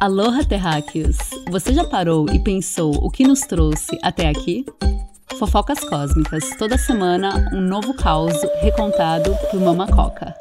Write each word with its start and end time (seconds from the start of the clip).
Aloha, 0.00 0.44
terráqueos! 0.44 1.16
Você 1.50 1.74
já 1.74 1.84
parou 1.84 2.26
e 2.32 2.38
pensou 2.38 2.94
o 3.04 3.10
que 3.10 3.26
nos 3.26 3.40
trouxe 3.40 3.98
até 4.00 4.28
aqui? 4.28 4.64
Fofocas 5.40 5.80
Cósmicas, 5.80 6.50
toda 6.56 6.78
semana 6.78 7.50
um 7.52 7.60
novo 7.60 7.92
caos 7.94 8.34
recontado 8.60 9.34
por 9.50 9.60
Mama 9.60 9.88
Coca. 9.88 10.32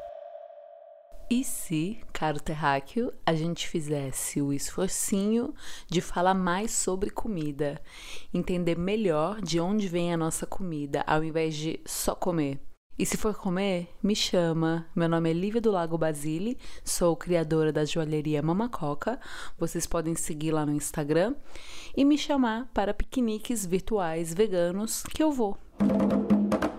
E 1.28 1.43
se, 1.43 1.99
caro 2.13 2.39
terráqueo, 2.39 3.12
a 3.25 3.33
gente 3.33 3.67
fizesse 3.67 4.39
o 4.43 4.53
esforcinho 4.53 5.56
de 5.89 6.01
falar 6.01 6.35
mais 6.35 6.69
sobre 6.69 7.10
comida, 7.10 7.81
entender 8.31 8.78
melhor 8.78 9.42
de 9.42 9.60
onde 9.60 9.87
vem 9.87 10.13
a 10.13 10.17
nossa 10.17 10.46
comida, 10.46 11.03
ao 11.08 11.24
invés 11.24 11.55
de 11.55 11.79
só 11.83 12.13
comer? 12.13 12.60
E 12.99 13.05
se 13.05 13.15
for 13.15 13.35
comer, 13.35 13.89
me 14.01 14.15
chama. 14.15 14.87
Meu 14.95 15.07
nome 15.07 15.29
é 15.29 15.33
Lívia 15.33 15.61
do 15.61 15.69
Lago 15.69 15.99
Basile, 15.99 16.57
sou 16.84 17.16
criadora 17.16 17.71
da 17.71 17.85
joalheria 17.85 18.41
Mamacoca. 18.41 19.19
Vocês 19.55 19.85
podem 19.85 20.15
seguir 20.15 20.51
lá 20.51 20.65
no 20.65 20.73
Instagram 20.73 21.35
e 21.95 22.03
me 22.03 22.17
chamar 22.17 22.67
para 22.73 22.95
piqueniques 22.95 23.63
virtuais 23.63 24.33
veganos 24.33 25.03
que 25.03 25.21
eu 25.21 25.31
vou. 25.31 25.55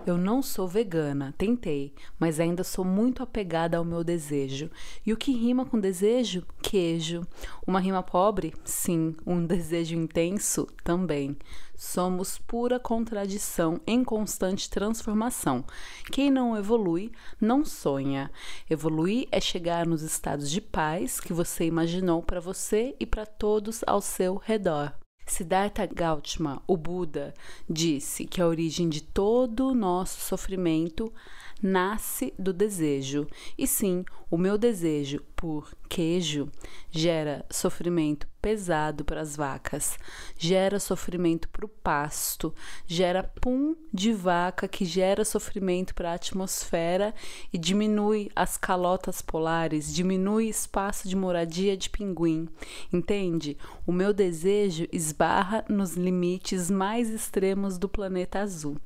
Eu 0.09 0.17
não 0.17 0.41
sou 0.41 0.67
vegana, 0.67 1.35
tentei, 1.37 1.93
mas 2.17 2.39
ainda 2.39 2.63
sou 2.63 2.83
muito 2.83 3.21
apegada 3.21 3.77
ao 3.77 3.85
meu 3.85 4.03
desejo. 4.03 4.71
E 5.05 5.13
o 5.13 5.15
que 5.15 5.31
rima 5.31 5.67
com 5.67 5.79
desejo? 5.79 6.43
Queijo. 6.63 7.27
Uma 7.67 7.79
rima 7.79 8.01
pobre? 8.01 8.55
Sim. 8.63 9.15
Um 9.23 9.45
desejo 9.45 9.95
intenso? 9.95 10.67
Também. 10.83 11.37
Somos 11.75 12.39
pura 12.39 12.79
contradição 12.79 13.79
em 13.85 14.03
constante 14.03 14.67
transformação. 14.67 15.63
Quem 16.11 16.31
não 16.31 16.57
evolui, 16.57 17.11
não 17.39 17.63
sonha. 17.63 18.31
Evoluir 18.67 19.27
é 19.31 19.39
chegar 19.39 19.85
nos 19.85 20.01
estados 20.01 20.49
de 20.49 20.59
paz 20.59 21.19
que 21.19 21.33
você 21.33 21.65
imaginou 21.65 22.23
para 22.23 22.39
você 22.39 22.95
e 22.99 23.05
para 23.05 23.27
todos 23.27 23.83
ao 23.85 24.01
seu 24.01 24.37
redor. 24.37 24.91
Siddhartha 25.31 25.85
Gautama, 25.85 26.61
o 26.67 26.75
Buda, 26.75 27.33
disse 27.69 28.25
que 28.25 28.41
a 28.41 28.47
origem 28.47 28.89
de 28.89 29.01
todo 29.01 29.67
o 29.67 29.75
nosso 29.75 30.19
sofrimento 30.21 31.13
nasce 31.61 32.33
do 32.37 32.53
desejo. 32.53 33.27
E 33.57 33.67
sim, 33.67 34.03
o 34.29 34.37
meu 34.37 34.57
desejo 34.57 35.21
por 35.35 35.73
queijo 35.87 36.49
gera 36.91 37.45
sofrimento 37.49 38.27
pesado 38.41 39.03
para 39.03 39.21
as 39.21 39.35
vacas, 39.35 39.97
gera 40.37 40.79
sofrimento 40.79 41.49
para 41.49 41.65
o 41.65 41.69
pasto, 41.69 42.53
gera 42.85 43.23
pum 43.23 43.75
de 43.93 44.13
vaca 44.13 44.67
que 44.67 44.85
gera 44.85 45.25
sofrimento 45.25 45.93
para 45.93 46.11
a 46.11 46.15
atmosfera 46.15 47.13
e 47.51 47.57
diminui 47.57 48.29
as 48.35 48.55
calotas 48.55 49.21
polares, 49.21 49.93
diminui 49.93 50.47
espaço 50.47 51.07
de 51.07 51.15
moradia 51.15 51.75
de 51.75 51.89
pinguim. 51.89 52.47
Entende? 52.91 53.57
O 53.85 53.91
meu 53.91 54.13
desejo 54.13 54.87
esbarra 54.91 55.65
nos 55.67 55.95
limites 55.95 56.69
mais 56.69 57.09
extremos 57.09 57.77
do 57.77 57.89
planeta 57.89 58.39
azul. 58.39 58.77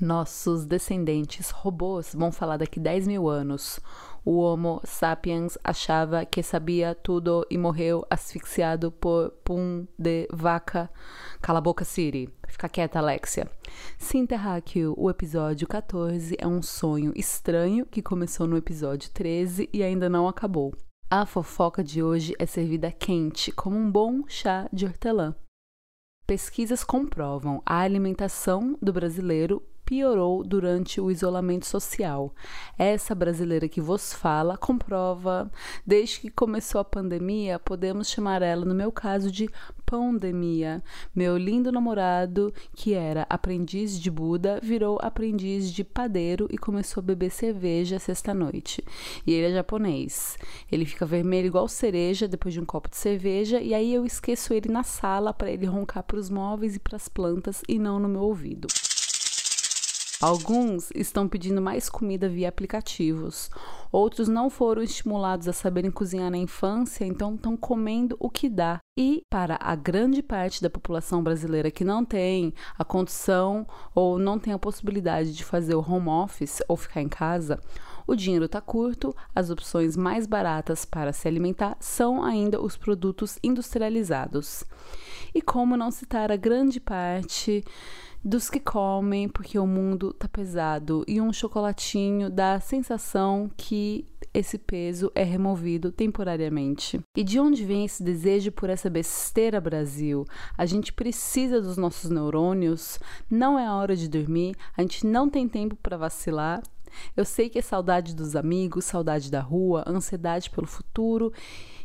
Nossos 0.00 0.64
descendentes 0.64 1.50
robôs 1.50 2.14
vão 2.14 2.30
falar 2.30 2.56
daqui 2.56 2.78
10 2.78 3.08
mil 3.08 3.28
anos. 3.28 3.80
O 4.24 4.38
Homo 4.38 4.80
sapiens 4.84 5.58
achava 5.64 6.24
que 6.24 6.40
sabia 6.40 6.94
tudo 6.94 7.44
e 7.50 7.58
morreu 7.58 8.06
asfixiado 8.08 8.92
por 8.92 9.30
pum 9.42 9.88
de 9.98 10.28
vaca. 10.30 10.88
Cala 11.40 11.58
a 11.58 11.62
boca, 11.62 11.84
Siri. 11.84 12.32
Fica 12.46 12.68
quieta, 12.68 13.00
Alexia. 13.00 13.50
Sim, 13.98 14.24
Terráqueo, 14.24 14.94
o 14.96 15.10
episódio 15.10 15.66
14 15.66 16.36
é 16.38 16.46
um 16.46 16.62
sonho 16.62 17.12
estranho 17.16 17.84
que 17.84 18.00
começou 18.00 18.46
no 18.46 18.56
episódio 18.56 19.10
13 19.10 19.68
e 19.72 19.82
ainda 19.82 20.08
não 20.08 20.28
acabou. 20.28 20.72
A 21.10 21.26
fofoca 21.26 21.82
de 21.82 22.02
hoje 22.02 22.34
é 22.38 22.46
servida 22.46 22.92
quente, 22.92 23.50
como 23.50 23.76
um 23.76 23.90
bom 23.90 24.22
chá 24.28 24.68
de 24.72 24.84
hortelã. 24.84 25.34
Pesquisas 26.26 26.84
comprovam 26.84 27.62
a 27.64 27.78
alimentação 27.78 28.76
do 28.82 28.92
brasileiro 28.92 29.62
piorou 29.88 30.44
durante 30.44 31.00
o 31.00 31.10
isolamento 31.10 31.64
social. 31.64 32.34
Essa 32.76 33.14
brasileira 33.14 33.66
que 33.66 33.80
vos 33.80 34.12
fala 34.12 34.54
comprova, 34.54 35.50
desde 35.86 36.20
que 36.20 36.30
começou 36.30 36.78
a 36.78 36.84
pandemia, 36.84 37.58
podemos 37.58 38.10
chamar 38.10 38.42
ela, 38.42 38.66
no 38.66 38.74
meu 38.74 38.92
caso, 38.92 39.32
de 39.32 39.48
pandemia. 39.86 40.84
Meu 41.14 41.38
lindo 41.38 41.72
namorado, 41.72 42.52
que 42.74 42.92
era 42.92 43.26
aprendiz 43.30 43.98
de 43.98 44.10
Buda, 44.10 44.60
virou 44.62 44.98
aprendiz 45.00 45.72
de 45.72 45.82
padeiro 45.82 46.46
e 46.50 46.58
começou 46.58 47.00
a 47.00 47.06
beber 47.06 47.30
cerveja 47.30 47.98
sexta-noite. 47.98 48.84
E 49.26 49.32
ele 49.32 49.46
é 49.46 49.56
japonês. 49.56 50.36
Ele 50.70 50.84
fica 50.84 51.06
vermelho 51.06 51.46
igual 51.46 51.66
cereja 51.66 52.28
depois 52.28 52.52
de 52.52 52.60
um 52.60 52.66
copo 52.66 52.90
de 52.90 52.98
cerveja, 52.98 53.58
e 53.58 53.72
aí 53.72 53.94
eu 53.94 54.04
esqueço 54.04 54.52
ele 54.52 54.68
na 54.68 54.82
sala 54.82 55.32
para 55.32 55.50
ele 55.50 55.64
roncar 55.64 56.02
para 56.02 56.18
os 56.18 56.28
móveis 56.28 56.76
e 56.76 56.78
para 56.78 56.96
as 56.96 57.08
plantas 57.08 57.62
e 57.66 57.78
não 57.78 57.98
no 57.98 58.06
meu 58.06 58.20
ouvido. 58.20 58.68
Alguns 60.20 60.90
estão 60.96 61.28
pedindo 61.28 61.62
mais 61.62 61.88
comida 61.88 62.28
via 62.28 62.48
aplicativos. 62.48 63.48
Outros 63.92 64.26
não 64.26 64.50
foram 64.50 64.82
estimulados 64.82 65.46
a 65.46 65.52
saberem 65.52 65.92
cozinhar 65.92 66.28
na 66.28 66.36
infância, 66.36 67.04
então 67.04 67.36
estão 67.36 67.56
comendo 67.56 68.16
o 68.18 68.28
que 68.28 68.48
dá. 68.48 68.80
E 68.98 69.22
para 69.30 69.56
a 69.60 69.76
grande 69.76 70.20
parte 70.20 70.60
da 70.60 70.68
população 70.68 71.22
brasileira 71.22 71.70
que 71.70 71.84
não 71.84 72.04
tem 72.04 72.52
a 72.76 72.84
condição 72.84 73.64
ou 73.94 74.18
não 74.18 74.40
tem 74.40 74.52
a 74.52 74.58
possibilidade 74.58 75.32
de 75.32 75.44
fazer 75.44 75.76
o 75.76 75.88
home 75.88 76.08
office 76.08 76.60
ou 76.66 76.76
ficar 76.76 77.00
em 77.00 77.08
casa, 77.08 77.60
o 78.04 78.16
dinheiro 78.16 78.46
está 78.46 78.60
curto, 78.60 79.14
as 79.32 79.50
opções 79.50 79.96
mais 79.96 80.26
baratas 80.26 80.84
para 80.84 81.12
se 81.12 81.28
alimentar 81.28 81.76
são 81.78 82.24
ainda 82.24 82.60
os 82.60 82.76
produtos 82.76 83.38
industrializados. 83.40 84.64
E 85.32 85.40
como 85.40 85.76
não 85.76 85.92
citar 85.92 86.32
a 86.32 86.36
grande 86.36 86.80
parte 86.80 87.62
dos 88.24 88.50
que 88.50 88.60
comem 88.60 89.28
porque 89.28 89.58
o 89.58 89.66
mundo 89.66 90.12
tá 90.12 90.28
pesado 90.28 91.04
e 91.06 91.20
um 91.20 91.32
chocolatinho 91.32 92.28
dá 92.28 92.54
a 92.54 92.60
sensação 92.60 93.50
que 93.56 94.06
esse 94.34 94.58
peso 94.58 95.10
é 95.14 95.22
removido 95.22 95.90
temporariamente. 95.90 97.00
E 97.16 97.24
de 97.24 97.40
onde 97.40 97.64
vem 97.64 97.84
esse 97.84 98.02
desejo 98.02 98.52
por 98.52 98.68
essa 98.68 98.90
besteira, 98.90 99.60
Brasil? 99.60 100.24
A 100.56 100.66
gente 100.66 100.92
precisa 100.92 101.60
dos 101.60 101.76
nossos 101.76 102.10
neurônios, 102.10 102.98
não 103.30 103.58
é 103.58 103.66
a 103.66 103.74
hora 103.74 103.96
de 103.96 104.08
dormir, 104.08 104.54
a 104.76 104.82
gente 104.82 105.06
não 105.06 105.28
tem 105.28 105.48
tempo 105.48 105.76
para 105.76 105.96
vacilar. 105.96 106.62
Eu 107.16 107.24
sei 107.24 107.48
que 107.48 107.58
é 107.58 107.62
saudade 107.62 108.14
dos 108.14 108.34
amigos, 108.34 108.84
saudade 108.84 109.30
da 109.30 109.40
rua, 109.40 109.84
ansiedade 109.86 110.50
pelo 110.50 110.66
futuro 110.66 111.32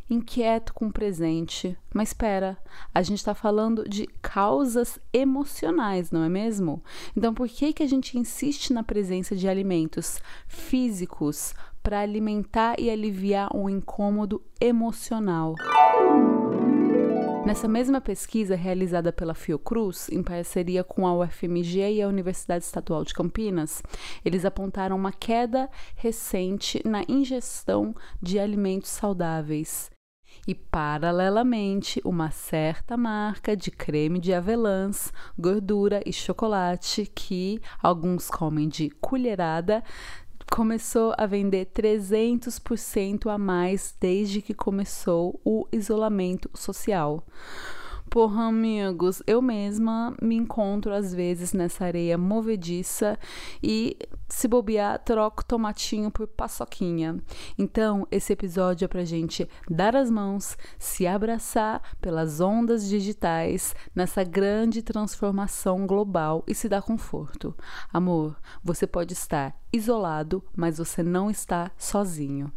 inquieto 0.09 0.73
com 0.73 0.87
o 0.87 0.91
presente. 0.91 1.77
Mas 1.93 2.09
espera, 2.09 2.57
a 2.93 3.01
gente 3.01 3.19
está 3.19 3.33
falando 3.33 3.87
de 3.87 4.07
causas 4.21 4.99
emocionais, 5.11 6.11
não 6.11 6.23
é 6.23 6.29
mesmo? 6.29 6.83
Então, 7.15 7.33
por 7.33 7.47
que, 7.47 7.73
que 7.73 7.83
a 7.83 7.87
gente 7.87 8.17
insiste 8.17 8.73
na 8.73 8.83
presença 8.83 9.35
de 9.35 9.47
alimentos 9.47 10.19
físicos 10.47 11.53
para 11.81 11.99
alimentar 11.99 12.79
e 12.79 12.89
aliviar 12.89 13.55
um 13.55 13.69
incômodo 13.69 14.41
emocional? 14.59 15.55
Nessa 17.45 17.67
mesma 17.67 17.99
pesquisa 17.99 18.55
realizada 18.55 19.11
pela 19.11 19.33
Fiocruz, 19.33 20.07
em 20.09 20.23
parceria 20.23 20.81
com 20.81 21.05
a 21.05 21.13
UFMG 21.13 21.95
e 21.95 22.01
a 22.01 22.07
Universidade 22.07 22.63
Estadual 22.63 23.03
de 23.03 23.13
Campinas, 23.13 23.83
eles 24.23 24.45
apontaram 24.45 24.95
uma 24.95 25.11
queda 25.11 25.69
recente 25.93 26.81
na 26.85 27.03
ingestão 27.05 27.93
de 28.21 28.39
alimentos 28.39 28.91
saudáveis 28.91 29.92
e, 30.47 30.53
paralelamente, 30.53 32.01
uma 32.03 32.31
certa 32.31 32.97
marca 32.97 33.55
de 33.55 33.71
creme 33.71 34.19
de 34.19 34.33
avelãs, 34.33 35.11
gordura 35.37 36.01
e 36.05 36.11
chocolate 36.11 37.09
que 37.13 37.61
alguns 37.81 38.29
comem 38.29 38.67
de 38.67 38.89
colherada 39.01 39.83
começou 40.51 41.13
a 41.17 41.25
vender 41.25 41.65
300% 41.73 43.27
a 43.27 43.37
mais 43.37 43.95
desde 43.99 44.41
que 44.41 44.53
começou 44.53 45.39
o 45.43 45.67
isolamento 45.71 46.49
social. 46.53 47.25
Porra, 48.09 48.43
amigos, 48.49 49.23
eu 49.25 49.41
mesma 49.41 50.15
me 50.21 50.35
encontro 50.35 50.93
às 50.93 51.11
vezes 51.11 51.53
nessa 51.53 51.85
areia 51.85 52.15
movediça 52.15 53.17
e, 53.63 53.97
se 54.27 54.47
bobear, 54.47 55.03
troco 55.03 55.45
tomatinho 55.45 56.09
por 56.11 56.27
paçoquinha. 56.27 57.17
Então, 57.57 58.07
esse 58.11 58.33
episódio 58.33 58.85
é 58.85 58.87
pra 58.87 59.05
gente 59.05 59.47
dar 59.69 59.95
as 59.95 60.09
mãos, 60.09 60.57
se 60.77 61.05
abraçar 61.05 61.81
pelas 62.01 62.39
ondas 62.39 62.87
digitais 62.87 63.75
nessa 63.95 64.23
grande 64.23 64.81
transformação 64.81 65.85
global 65.85 66.43
e 66.47 66.55
se 66.55 66.67
dar 66.67 66.81
conforto. 66.81 67.55
Amor, 67.91 68.37
você 68.63 68.87
pode 68.87 69.13
estar 69.13 69.55
isolado, 69.71 70.43
mas 70.55 70.77
você 70.77 71.03
não 71.03 71.29
está 71.29 71.71
sozinho. 71.77 72.51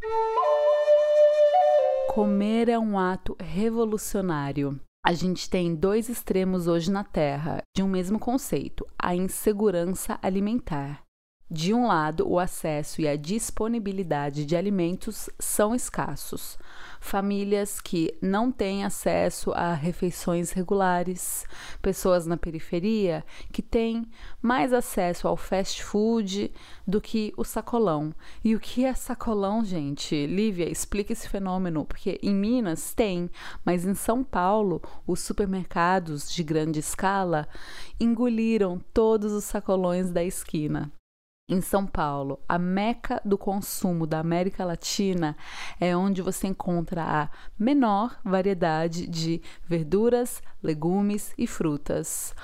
Comer 2.08 2.68
é 2.68 2.78
um 2.78 2.98
ato 2.98 3.36
revolucionário. 3.38 4.80
A 5.04 5.12
gente 5.12 5.48
tem 5.48 5.74
dois 5.74 6.08
extremos 6.08 6.66
hoje 6.66 6.90
na 6.90 7.04
Terra 7.04 7.62
de 7.76 7.82
um 7.82 7.88
mesmo 7.88 8.18
conceito: 8.18 8.84
a 8.98 9.14
insegurança 9.14 10.18
alimentar. 10.20 11.05
De 11.48 11.72
um 11.72 11.86
lado, 11.86 12.28
o 12.28 12.40
acesso 12.40 13.00
e 13.00 13.06
a 13.06 13.14
disponibilidade 13.14 14.44
de 14.44 14.56
alimentos 14.56 15.30
são 15.38 15.76
escassos. 15.76 16.58
Famílias 17.00 17.80
que 17.80 18.12
não 18.20 18.50
têm 18.50 18.84
acesso 18.84 19.52
a 19.52 19.72
refeições 19.72 20.50
regulares, 20.50 21.44
pessoas 21.80 22.26
na 22.26 22.36
periferia 22.36 23.24
que 23.52 23.62
têm 23.62 24.08
mais 24.42 24.72
acesso 24.72 25.28
ao 25.28 25.36
fast 25.36 25.84
food 25.84 26.52
do 26.84 27.00
que 27.00 27.32
o 27.36 27.44
sacolão. 27.44 28.12
E 28.42 28.56
o 28.56 28.58
que 28.58 28.84
é 28.84 28.92
sacolão, 28.92 29.64
gente? 29.64 30.26
Lívia, 30.26 30.68
explica 30.68 31.12
esse 31.12 31.28
fenômeno, 31.28 31.84
porque 31.84 32.18
em 32.24 32.34
Minas 32.34 32.92
tem, 32.92 33.30
mas 33.64 33.84
em 33.84 33.94
São 33.94 34.24
Paulo, 34.24 34.82
os 35.06 35.20
supermercados 35.20 36.28
de 36.28 36.42
grande 36.42 36.80
escala 36.80 37.46
engoliram 38.00 38.80
todos 38.92 39.30
os 39.30 39.44
sacolões 39.44 40.10
da 40.10 40.24
esquina 40.24 40.90
em 41.48 41.60
São 41.60 41.86
Paulo, 41.86 42.40
a 42.48 42.58
meca 42.58 43.20
do 43.24 43.38
consumo 43.38 44.04
da 44.04 44.18
América 44.18 44.64
Latina, 44.64 45.36
é 45.80 45.96
onde 45.96 46.20
você 46.20 46.48
encontra 46.48 47.04
a 47.04 47.30
menor 47.56 48.18
variedade 48.24 49.06
de 49.06 49.40
verduras, 49.64 50.42
legumes 50.60 51.32
e 51.38 51.46
frutas. 51.46 52.34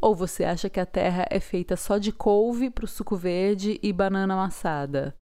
Ou 0.00 0.14
você 0.14 0.44
acha 0.44 0.70
que 0.70 0.78
a 0.78 0.86
terra 0.86 1.26
é 1.30 1.40
feita 1.40 1.76
só 1.76 1.98
de 1.98 2.12
couve 2.12 2.70
para 2.70 2.84
o 2.84 2.88
suco 2.88 3.16
verde 3.16 3.80
e 3.82 3.92
banana 3.92 4.34
amassada? 4.34 5.16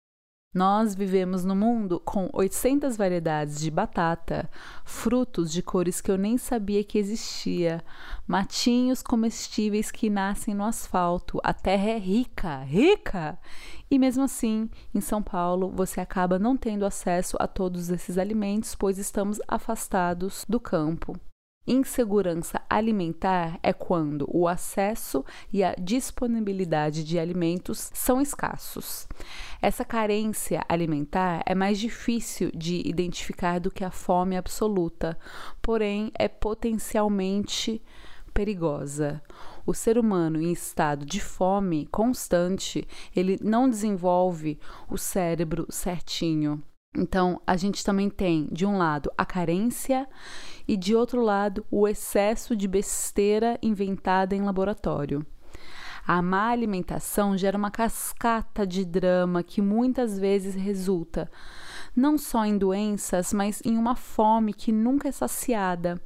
Nós 0.53 0.93
vivemos 0.93 1.45
no 1.45 1.55
mundo 1.55 1.97
com 1.97 2.29
800 2.33 2.97
variedades 2.97 3.57
de 3.57 3.71
batata, 3.71 4.49
frutos 4.83 5.49
de 5.49 5.63
cores 5.63 6.01
que 6.01 6.11
eu 6.11 6.17
nem 6.17 6.37
sabia 6.37 6.83
que 6.83 6.97
existia, 6.97 7.81
matinhos 8.27 9.01
comestíveis 9.01 9.89
que 9.91 10.09
nascem 10.09 10.53
no 10.53 10.65
asfalto. 10.65 11.39
A 11.41 11.53
terra 11.53 11.91
é 11.91 11.97
rica, 11.97 12.63
rica! 12.63 13.39
E 13.89 13.97
mesmo 13.97 14.23
assim, 14.23 14.69
em 14.93 14.99
São 14.99 15.23
Paulo, 15.23 15.71
você 15.71 16.01
acaba 16.01 16.37
não 16.37 16.57
tendo 16.57 16.85
acesso 16.85 17.37
a 17.39 17.47
todos 17.47 17.89
esses 17.89 18.17
alimentos, 18.17 18.75
pois 18.75 18.97
estamos 18.97 19.39
afastados 19.47 20.45
do 20.49 20.59
campo. 20.59 21.17
Insegurança 21.65 22.59
alimentar 22.67 23.59
é 23.61 23.71
quando 23.71 24.27
o 24.27 24.47
acesso 24.47 25.23
e 25.53 25.63
a 25.63 25.75
disponibilidade 25.75 27.03
de 27.03 27.19
alimentos 27.19 27.91
são 27.93 28.19
escassos. 28.19 29.07
Essa 29.61 29.85
carência 29.85 30.65
alimentar 30.67 31.43
é 31.45 31.53
mais 31.53 31.77
difícil 31.77 32.49
de 32.51 32.81
identificar 32.83 33.59
do 33.59 33.69
que 33.69 33.83
a 33.83 33.91
fome 33.91 34.35
absoluta, 34.35 35.15
porém 35.61 36.11
é 36.17 36.27
potencialmente 36.27 37.79
perigosa. 38.33 39.21
O 39.63 39.73
ser 39.73 39.99
humano 39.99 40.41
em 40.41 40.51
estado 40.51 41.05
de 41.05 41.21
fome 41.21 41.85
constante, 41.91 42.87
ele 43.15 43.37
não 43.39 43.69
desenvolve 43.69 44.59
o 44.89 44.97
cérebro 44.97 45.67
certinho. 45.69 46.63
Então, 46.95 47.41
a 47.47 47.55
gente 47.55 47.83
também 47.85 48.09
tem, 48.09 48.47
de 48.51 48.65
um 48.65 48.77
lado, 48.77 49.11
a 49.17 49.25
carência 49.25 50.07
e, 50.67 50.75
de 50.75 50.93
outro 50.93 51.21
lado, 51.21 51.65
o 51.71 51.87
excesso 51.87 52.55
de 52.55 52.67
besteira 52.67 53.57
inventada 53.61 54.35
em 54.35 54.41
laboratório. 54.41 55.25
A 56.05 56.21
má 56.21 56.49
alimentação 56.49 57.37
gera 57.37 57.57
uma 57.57 57.71
cascata 57.71 58.65
de 58.67 58.83
drama 58.83 59.43
que 59.43 59.61
muitas 59.61 60.19
vezes 60.19 60.55
resulta 60.55 61.31
não 61.95 62.17
só 62.17 62.45
em 62.45 62.57
doenças, 62.57 63.33
mas 63.33 63.61
em 63.63 63.77
uma 63.77 63.95
fome 63.95 64.53
que 64.53 64.71
nunca 64.71 65.07
é 65.09 65.11
saciada. 65.11 66.01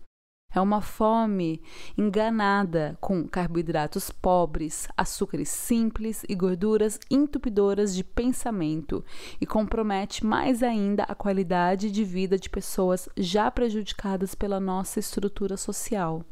É 0.55 0.61
uma 0.61 0.79
fome 0.79 1.61
enganada 1.97 2.97
com 3.01 3.27
carboidratos 3.27 4.09
pobres, 4.09 4.87
açúcares 4.95 5.49
simples 5.49 6.23
e 6.29 6.33
gorduras 6.33 6.97
entupidoras 7.11 7.93
de 7.93 8.05
pensamento 8.05 9.03
e 9.41 9.45
compromete 9.45 10.25
mais 10.25 10.63
ainda 10.63 11.03
a 11.03 11.13
qualidade 11.13 11.91
de 11.91 12.05
vida 12.05 12.39
de 12.39 12.49
pessoas 12.49 13.09
já 13.17 13.51
prejudicadas 13.51 14.33
pela 14.33 14.57
nossa 14.57 14.97
estrutura 14.97 15.57
social. 15.57 16.23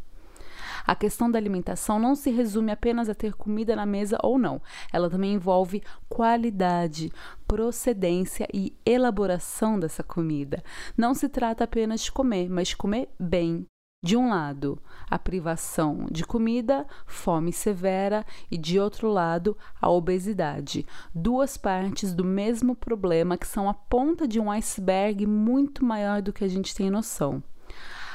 A 0.87 0.95
questão 0.95 1.29
da 1.29 1.37
alimentação 1.37 1.99
não 1.99 2.15
se 2.15 2.31
resume 2.31 2.71
apenas 2.71 3.09
a 3.09 3.13
ter 3.13 3.33
comida 3.33 3.75
na 3.75 3.85
mesa 3.85 4.17
ou 4.23 4.39
não. 4.39 4.61
Ela 4.91 5.09
também 5.09 5.33
envolve 5.33 5.83
qualidade, 6.07 7.11
procedência 7.45 8.47
e 8.53 8.73
elaboração 8.85 9.77
dessa 9.77 10.01
comida. 10.01 10.63
Não 10.97 11.13
se 11.13 11.27
trata 11.27 11.65
apenas 11.65 12.01
de 12.01 12.11
comer, 12.11 12.49
mas 12.49 12.69
de 12.69 12.77
comer 12.77 13.09
bem, 13.19 13.65
de 14.03 14.17
um 14.17 14.27
lado, 14.27 14.77
a 15.09 15.17
privação 15.17 16.07
de 16.11 16.25
comida, 16.25 16.85
fome 17.05 17.53
severa, 17.53 18.25
e 18.51 18.57
de 18.57 18.77
outro 18.77 19.07
lado, 19.07 19.57
a 19.81 19.89
obesidade. 19.89 20.85
Duas 21.15 21.55
partes 21.55 22.13
do 22.13 22.25
mesmo 22.25 22.75
problema 22.75 23.37
que 23.37 23.47
são 23.47 23.69
a 23.69 23.73
ponta 23.73 24.27
de 24.27 24.41
um 24.41 24.51
iceberg 24.51 25.25
muito 25.25 25.85
maior 25.85 26.21
do 26.21 26.33
que 26.33 26.43
a 26.43 26.49
gente 26.49 26.75
tem 26.75 26.89
noção. 26.89 27.41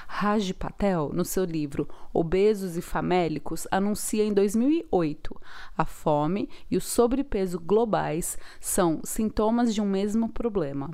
Raj 0.07 0.53
Patel, 0.53 1.11
no 1.15 1.25
seu 1.25 1.45
livro 1.45 1.89
Obesos 2.13 2.77
e 2.77 2.83
Famélicos, 2.83 3.67
anuncia 3.71 4.25
em 4.25 4.33
2008: 4.35 5.41
a 5.77 5.87
fome 5.87 6.51
e 6.71 6.77
o 6.77 6.83
sobrepeso 6.83 7.59
globais 7.59 8.37
são 8.61 9.01
sintomas 9.05 9.75
de 9.75 9.81
um 9.81 9.87
mesmo 9.87 10.29
problema. 10.29 10.91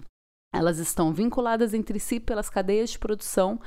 Elas 0.55 0.79
estão 0.79 1.13
vinculadas 1.13 1.75
entre 1.75 1.99
si 1.99 2.21
pelas 2.21 2.49
cadeias 2.49 2.91
de 2.91 2.99
produção 2.99 3.61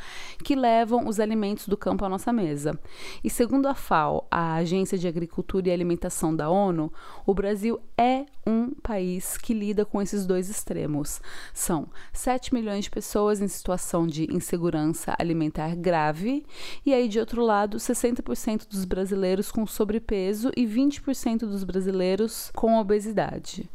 que 0.43 0.55
levam 0.55 1.07
os 1.07 1.19
alimentos 1.19 1.67
do 1.67 1.75
campo 1.75 2.05
à 2.05 2.09
nossa 2.09 2.31
mesa. 2.31 2.79
E 3.21 3.29
segundo 3.29 3.67
a 3.67 3.75
FAO, 3.75 4.25
a 4.31 4.55
Agência 4.55 4.97
de 4.97 5.07
Agricultura 5.07 5.67
e 5.67 5.71
Alimentação 5.71 6.33
da 6.33 6.49
ONU, 6.49 6.91
o 7.25 7.33
Brasil 7.33 7.79
é 7.97 8.25
um 8.45 8.71
país 8.71 9.37
que 9.37 9.53
lida 9.53 9.83
com 9.83 10.01
esses 10.01 10.25
dois 10.25 10.49
extremos. 10.49 11.19
São 11.53 11.89
7 12.13 12.53
milhões 12.53 12.85
de 12.85 12.89
pessoas 12.89 13.41
em 13.41 13.47
situação 13.47 14.07
de 14.07 14.33
insegurança 14.33 15.13
alimentar 15.19 15.75
grave, 15.75 16.45
e 16.85 16.93
aí, 16.93 17.09
de 17.09 17.19
outro 17.19 17.43
lado, 17.43 17.77
60% 17.77 18.67
dos 18.69 18.85
brasileiros 18.85 19.51
com 19.51 19.67
sobrepeso 19.67 20.51
e 20.55 20.65
20% 20.65 21.39
dos 21.39 21.65
brasileiros 21.65 22.49
com 22.55 22.79
obesidade 22.79 23.69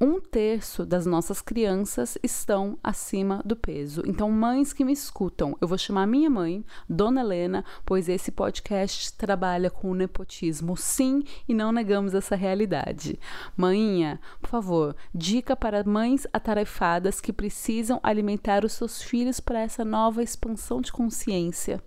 um 0.00 0.18
terço 0.18 0.86
das 0.86 1.04
nossas 1.04 1.42
crianças 1.42 2.16
estão 2.22 2.78
acima 2.82 3.42
do 3.44 3.54
peso. 3.54 4.02
Então, 4.06 4.30
mães 4.30 4.72
que 4.72 4.82
me 4.82 4.92
escutam, 4.92 5.54
eu 5.60 5.68
vou 5.68 5.76
chamar 5.76 6.06
minha 6.06 6.30
mãe, 6.30 6.64
Dona 6.88 7.20
Helena, 7.20 7.64
pois 7.84 8.08
esse 8.08 8.32
podcast 8.32 9.12
trabalha 9.12 9.70
com 9.70 9.90
o 9.90 9.94
nepotismo, 9.94 10.74
sim, 10.74 11.22
e 11.46 11.52
não 11.52 11.70
negamos 11.70 12.14
essa 12.14 12.34
realidade. 12.34 13.20
Mãinha, 13.54 14.18
por 14.40 14.48
favor, 14.48 14.96
dica 15.14 15.54
para 15.54 15.84
mães 15.84 16.26
atarefadas 16.32 17.20
que 17.20 17.32
precisam 17.32 18.00
alimentar 18.02 18.64
os 18.64 18.72
seus 18.72 19.02
filhos 19.02 19.38
para 19.38 19.60
essa 19.60 19.84
nova 19.84 20.22
expansão 20.22 20.80
de 20.80 20.90
consciência. 20.90 21.82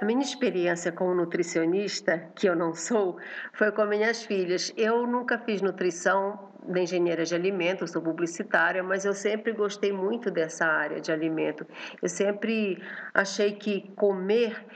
A 0.00 0.04
minha 0.04 0.22
experiência 0.22 0.90
como 0.90 1.14
nutricionista, 1.14 2.18
que 2.34 2.48
eu 2.48 2.56
não 2.56 2.74
sou, 2.74 3.16
foi 3.52 3.70
com 3.70 3.84
minhas 3.84 4.24
filhas. 4.24 4.72
Eu 4.76 5.06
nunca 5.06 5.38
fiz 5.38 5.62
nutrição 5.62 6.50
da 6.66 6.80
engenheira 6.80 7.24
de 7.24 7.32
alimentos, 7.32 7.92
sou 7.92 8.02
publicitária, 8.02 8.82
mas 8.82 9.04
eu 9.04 9.14
sempre 9.14 9.52
gostei 9.52 9.92
muito 9.92 10.32
dessa 10.32 10.66
área 10.66 11.00
de 11.00 11.12
alimento. 11.12 11.64
Eu 12.02 12.08
sempre 12.08 12.82
achei 13.14 13.52
que 13.52 13.88
comer 13.94 14.66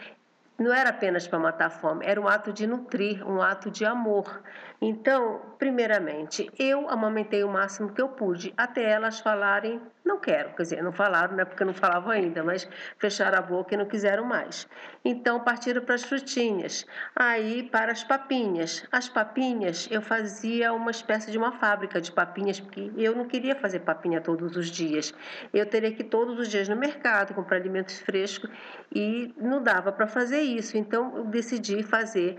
não 0.56 0.72
era 0.72 0.90
apenas 0.90 1.26
para 1.26 1.38
matar 1.38 1.66
a 1.66 1.70
fome, 1.70 2.04
era 2.04 2.20
um 2.20 2.26
ato 2.26 2.52
de 2.52 2.66
nutrir, 2.66 3.24
um 3.24 3.40
ato 3.40 3.70
de 3.70 3.84
amor. 3.84 4.42
Então, 4.80 5.40
primeiramente, 5.58 6.48
eu 6.56 6.88
amamentei 6.88 7.42
o 7.42 7.48
máximo 7.48 7.92
que 7.92 8.00
eu 8.00 8.10
pude, 8.10 8.54
até 8.56 8.88
elas 8.88 9.18
falarem, 9.18 9.80
não 10.04 10.20
quero, 10.20 10.54
quer 10.54 10.62
dizer, 10.62 10.82
não 10.84 10.92
falaram, 10.92 11.34
né, 11.34 11.44
porque 11.44 11.64
não 11.64 11.74
falavam 11.74 12.12
ainda, 12.12 12.44
mas 12.44 12.68
fecharam 12.96 13.38
a 13.38 13.42
boca 13.42 13.74
e 13.74 13.76
não 13.76 13.86
quiseram 13.86 14.24
mais. 14.24 14.68
Então, 15.04 15.40
partiram 15.40 15.82
para 15.82 15.96
as 15.96 16.04
frutinhas, 16.04 16.86
aí 17.16 17.64
para 17.64 17.90
as 17.90 18.04
papinhas. 18.04 18.86
As 18.92 19.08
papinhas, 19.08 19.88
eu 19.90 20.00
fazia 20.00 20.72
uma 20.72 20.92
espécie 20.92 21.32
de 21.32 21.38
uma 21.38 21.50
fábrica 21.50 22.00
de 22.00 22.12
papinhas, 22.12 22.60
porque 22.60 22.92
eu 22.96 23.16
não 23.16 23.26
queria 23.26 23.56
fazer 23.56 23.80
papinha 23.80 24.20
todos 24.20 24.56
os 24.56 24.70
dias. 24.70 25.12
Eu 25.52 25.66
teria 25.66 25.90
que 25.90 26.02
ir 26.02 26.08
todos 26.08 26.38
os 26.38 26.46
dias 26.46 26.68
no 26.68 26.76
mercado 26.76 27.34
comprar 27.34 27.56
alimentos 27.56 27.98
frescos 27.98 28.48
e 28.94 29.34
não 29.36 29.60
dava 29.60 29.90
para 29.90 30.06
fazer 30.06 30.40
isso. 30.40 30.78
Então, 30.78 31.16
eu 31.16 31.24
decidi 31.24 31.82
fazer 31.82 32.38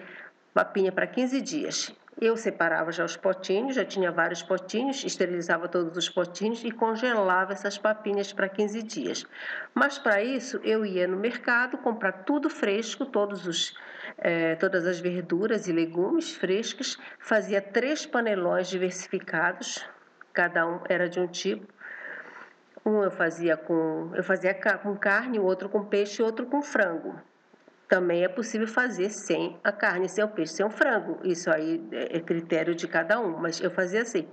papinha 0.54 0.92
para 0.92 1.06
15 1.06 1.42
dias. 1.42 1.94
Eu 2.22 2.36
separava 2.36 2.92
já 2.92 3.06
os 3.06 3.16
potinhos, 3.16 3.76
já 3.76 3.86
tinha 3.86 4.12
vários 4.12 4.44
potinhos, 4.44 5.06
esterilizava 5.06 5.70
todos 5.70 5.96
os 5.96 6.10
potinhos 6.10 6.62
e 6.66 6.70
congelava 6.70 7.54
essas 7.54 7.78
papinhas 7.78 8.34
para 8.34 8.50
15 8.50 8.84
dias. 8.84 9.26
Mas 9.74 9.98
para 9.98 10.22
isso 10.22 10.60
eu 10.62 10.86
ia 10.86 11.08
no 11.08 11.16
mercado 11.16 11.78
comprar 11.78 12.12
tudo 12.24 12.50
fresco, 12.50 13.06
todos 13.06 13.48
os, 13.48 13.74
eh, 14.18 14.58
todas 14.58 14.86
as 14.86 15.00
verduras 15.00 15.70
e 15.70 15.72
legumes 15.72 16.36
frescos, 16.36 16.98
fazia 17.20 17.62
três 17.62 18.06
panelões 18.06 18.68
diversificados, 18.68 19.88
cada 20.34 20.68
um 20.68 20.82
era 20.90 21.08
de 21.08 21.22
um 21.22 21.28
tipo. 21.28 21.74
Um 22.86 23.02
eu 23.02 23.12
fazia 23.12 23.56
com 23.56 24.12
eu 24.14 24.24
fazia 24.26 24.54
com 24.54 24.98
carne, 24.98 25.40
o 25.40 25.46
outro 25.46 25.70
com 25.70 25.86
peixe, 25.86 26.22
e 26.22 26.26
outro 26.26 26.46
com 26.48 26.62
frango. 26.62 27.29
Também 27.90 28.24
é 28.24 28.30
possível 28.30 28.68
fazer 28.68 29.10
sem 29.10 29.60
a 29.64 29.72
carne, 29.72 30.08
sem 30.08 30.24
o 30.24 30.28
peixe, 30.28 30.54
sem 30.54 30.66
o 30.66 30.70
frango. 30.70 31.20
Isso 31.24 31.50
aí 31.50 31.84
é 31.92 32.20
critério 32.20 32.76
de 32.76 32.88
cada 32.88 33.20
um, 33.20 33.38
mas 33.40 33.60
eu 33.60 33.72
fazia 33.72 34.04
assim. 34.04 34.28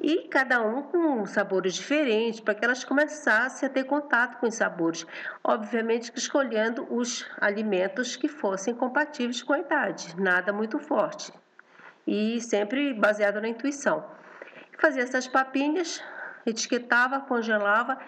E 0.00 0.28
cada 0.28 0.62
um 0.62 0.82
com 0.82 1.26
sabores 1.26 1.74
diferentes, 1.74 2.40
para 2.40 2.54
que 2.54 2.64
elas 2.64 2.84
começassem 2.84 3.68
a 3.68 3.70
ter 3.70 3.84
contato 3.84 4.38
com 4.38 4.46
os 4.46 4.54
sabores. 4.54 5.06
Obviamente 5.44 6.10
que 6.10 6.18
escolhendo 6.18 6.86
os 6.90 7.26
alimentos 7.38 8.16
que 8.16 8.28
fossem 8.28 8.74
compatíveis 8.74 9.42
com 9.42 9.52
a 9.52 9.58
idade, 9.58 10.18
nada 10.18 10.52
muito 10.52 10.78
forte. 10.78 11.32
E 12.06 12.40
sempre 12.40 12.94
baseado 12.94 13.40
na 13.40 13.48
intuição. 13.48 14.04
Fazia 14.78 15.02
essas 15.02 15.28
papinhas, 15.28 16.02
etiquetava, 16.46 17.20
congelava 17.20 17.98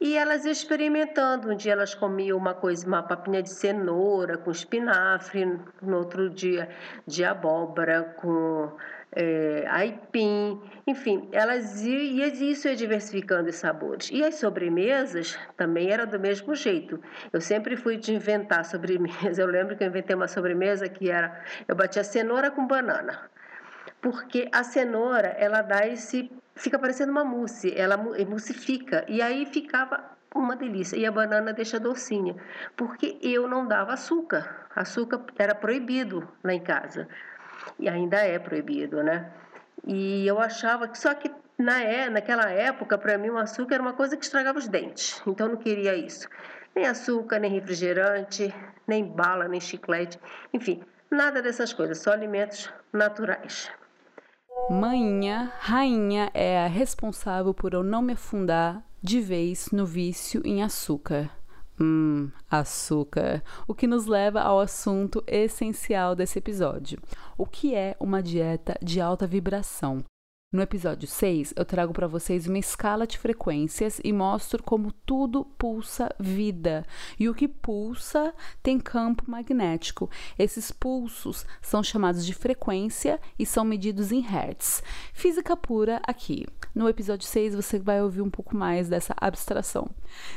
e 0.00 0.16
elas 0.16 0.44
experimentando. 0.44 1.50
Um 1.50 1.56
dia 1.56 1.72
elas 1.72 1.94
comiam 1.94 2.38
uma 2.38 2.54
coisa, 2.54 2.86
uma 2.86 3.02
papinha 3.02 3.42
de 3.42 3.50
cenoura 3.50 4.36
com 4.36 4.50
espinafre, 4.50 5.44
no 5.82 5.96
outro 5.96 6.30
dia 6.30 6.68
de 7.06 7.24
abóbora 7.24 8.04
com 8.16 8.72
é, 9.12 9.64
aipim, 9.68 10.60
enfim, 10.86 11.28
elas 11.32 11.82
e 11.82 12.22
isso 12.50 12.68
ia 12.68 12.76
diversificando 12.76 13.48
os 13.48 13.56
sabores. 13.56 14.10
E 14.12 14.22
as 14.22 14.36
sobremesas 14.36 15.38
também 15.56 15.90
era 15.90 16.06
do 16.06 16.18
mesmo 16.20 16.54
jeito. 16.54 17.00
Eu 17.32 17.40
sempre 17.40 17.76
fui 17.76 17.96
de 17.96 18.14
inventar 18.14 18.64
sobremesa. 18.64 19.08
Eu 19.42 19.46
lembro 19.46 19.76
que 19.76 19.82
eu 19.82 19.88
inventei 19.88 20.14
uma 20.14 20.28
sobremesa 20.28 20.88
que 20.88 21.10
era, 21.10 21.42
eu 21.66 21.74
batia 21.74 22.04
cenoura 22.04 22.50
com 22.50 22.66
banana. 22.66 23.30
Porque 24.00 24.48
a 24.52 24.62
cenoura, 24.62 25.28
ela 25.38 25.62
dá 25.62 25.86
esse 25.86 26.30
fica 26.58 26.78
parecendo 26.78 27.12
uma 27.12 27.24
mousse, 27.24 27.72
ela 27.76 27.94
emulsifica 28.18 29.04
e 29.08 29.22
aí 29.22 29.46
ficava 29.46 30.02
uma 30.34 30.56
delícia. 30.56 30.96
E 30.96 31.06
a 31.06 31.12
banana 31.12 31.52
deixa 31.52 31.80
docinha, 31.80 32.36
porque 32.76 33.18
eu 33.22 33.48
não 33.48 33.66
dava 33.66 33.94
açúcar. 33.94 34.66
Açúcar 34.74 35.22
era 35.38 35.54
proibido 35.54 36.28
lá 36.44 36.52
em 36.52 36.60
casa. 36.60 37.08
E 37.78 37.88
ainda 37.88 38.18
é 38.18 38.38
proibido, 38.38 39.02
né? 39.02 39.30
E 39.86 40.26
eu 40.26 40.38
achava 40.38 40.86
que 40.88 40.98
só 40.98 41.14
que 41.14 41.30
na 41.56 41.80
é, 41.80 42.08
naquela 42.08 42.50
época, 42.50 42.96
para 42.98 43.18
mim, 43.18 43.30
o 43.30 43.38
açúcar 43.38 43.76
era 43.76 43.82
uma 43.82 43.94
coisa 43.94 44.16
que 44.16 44.24
estragava 44.24 44.58
os 44.58 44.68
dentes. 44.68 45.22
Então 45.26 45.46
eu 45.46 45.54
não 45.54 45.60
queria 45.60 45.94
isso. 45.94 46.28
Nem 46.74 46.86
açúcar, 46.86 47.38
nem 47.38 47.50
refrigerante, 47.50 48.54
nem 48.86 49.04
bala, 49.04 49.48
nem 49.48 49.60
chiclete, 49.60 50.20
enfim, 50.52 50.82
nada 51.10 51.42
dessas 51.42 51.72
coisas, 51.72 51.98
só 51.98 52.12
alimentos 52.12 52.72
naturais. 52.92 53.70
Manhinha, 54.70 55.52
rainha, 55.60 56.30
é 56.34 56.64
a 56.64 56.66
responsável 56.66 57.54
por 57.54 57.72
eu 57.72 57.82
não 57.82 58.02
me 58.02 58.12
afundar 58.12 58.84
de 59.02 59.20
vez 59.20 59.70
no 59.72 59.86
vício 59.86 60.42
em 60.44 60.62
açúcar. 60.62 61.30
Hum, 61.80 62.30
açúcar. 62.50 63.42
O 63.66 63.74
que 63.74 63.86
nos 63.86 64.06
leva 64.06 64.40
ao 64.40 64.60
assunto 64.60 65.22
essencial 65.26 66.14
desse 66.14 66.38
episódio: 66.38 67.00
o 67.36 67.46
que 67.46 67.74
é 67.74 67.96
uma 67.98 68.22
dieta 68.22 68.76
de 68.82 69.00
alta 69.00 69.26
vibração? 69.26 70.04
No 70.50 70.62
episódio 70.62 71.06
6, 71.06 71.52
eu 71.56 71.64
trago 71.66 71.92
para 71.92 72.06
vocês 72.06 72.46
uma 72.46 72.58
escala 72.58 73.06
de 73.06 73.18
frequências 73.18 74.00
e 74.02 74.14
mostro 74.14 74.62
como 74.62 74.90
tudo 75.04 75.44
pulsa 75.44 76.08
vida. 76.18 76.86
E 77.20 77.28
o 77.28 77.34
que 77.34 77.46
pulsa 77.46 78.32
tem 78.62 78.80
campo 78.80 79.30
magnético. 79.30 80.08
Esses 80.38 80.72
pulsos 80.72 81.44
são 81.60 81.82
chamados 81.82 82.24
de 82.24 82.32
frequência 82.32 83.20
e 83.38 83.44
são 83.44 83.62
medidos 83.62 84.10
em 84.10 84.20
hertz. 84.20 84.82
Física 85.12 85.54
pura 85.54 86.00
aqui. 86.02 86.46
No 86.78 86.88
episódio 86.88 87.26
6 87.26 87.56
você 87.56 87.76
vai 87.76 88.00
ouvir 88.00 88.22
um 88.22 88.30
pouco 88.30 88.56
mais 88.56 88.88
dessa 88.88 89.12
abstração. 89.20 89.90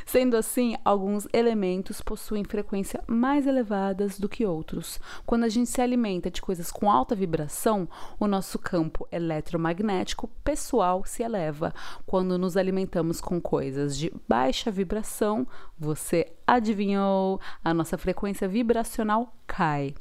Sendo 0.07 0.35
assim, 0.35 0.75
alguns 0.83 1.27
elementos 1.31 2.01
possuem 2.01 2.43
frequência 2.43 2.99
mais 3.05 3.45
elevadas 3.45 4.19
do 4.19 4.27
que 4.27 4.43
outros. 4.43 4.99
Quando 5.23 5.43
a 5.43 5.49
gente 5.49 5.69
se 5.69 5.79
alimenta 5.79 6.31
de 6.31 6.41
coisas 6.41 6.71
com 6.71 6.89
alta 6.89 7.13
vibração, 7.13 7.87
o 8.19 8.25
nosso 8.25 8.57
campo 8.57 9.07
eletromagnético 9.11 9.91
magnético 9.91 10.27
pessoal 10.43 11.05
se 11.05 11.21
eleva. 11.21 11.75
Quando 12.07 12.39
nos 12.39 12.57
alimentamos 12.57 13.21
com 13.21 13.39
coisas 13.39 13.95
de 13.95 14.11
baixa 14.27 14.71
vibração, 14.71 15.47
você 15.77 16.33
adivinhou, 16.47 17.39
a 17.63 17.71
nossa 17.71 17.99
frequência 17.99 18.47
vibracional 18.47 19.31
cai. 19.45 19.93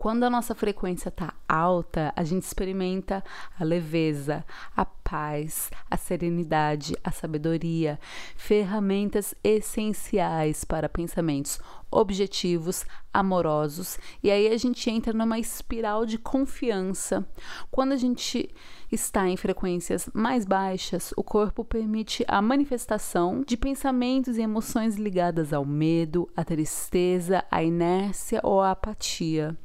Quando 0.00 0.22
a 0.22 0.30
nossa 0.30 0.54
frequência 0.54 1.08
está 1.08 1.34
alta, 1.48 2.12
a 2.14 2.22
gente 2.22 2.44
experimenta 2.44 3.24
a 3.58 3.64
leveza, 3.64 4.44
a 4.76 4.84
paz, 4.84 5.72
a 5.90 5.96
serenidade, 5.96 6.96
a 7.02 7.10
sabedoria, 7.10 7.98
ferramentas 8.36 9.34
essenciais 9.42 10.62
para 10.62 10.88
pensamentos 10.88 11.58
objetivos, 11.90 12.86
amorosos, 13.12 13.98
e 14.22 14.30
aí 14.30 14.46
a 14.46 14.56
gente 14.56 14.88
entra 14.88 15.12
numa 15.12 15.36
espiral 15.36 16.06
de 16.06 16.16
confiança. 16.16 17.28
Quando 17.68 17.90
a 17.90 17.96
gente 17.96 18.54
está 18.92 19.26
em 19.26 19.36
frequências 19.36 20.08
mais 20.14 20.44
baixas, 20.44 21.12
o 21.16 21.24
corpo 21.24 21.64
permite 21.64 22.24
a 22.28 22.40
manifestação 22.40 23.42
de 23.44 23.56
pensamentos 23.56 24.38
e 24.38 24.42
emoções 24.42 24.94
ligadas 24.94 25.52
ao 25.52 25.66
medo, 25.66 26.30
à 26.36 26.44
tristeza, 26.44 27.44
à 27.50 27.64
inércia 27.64 28.40
ou 28.44 28.60
à 28.60 28.70
apatia. 28.70 29.58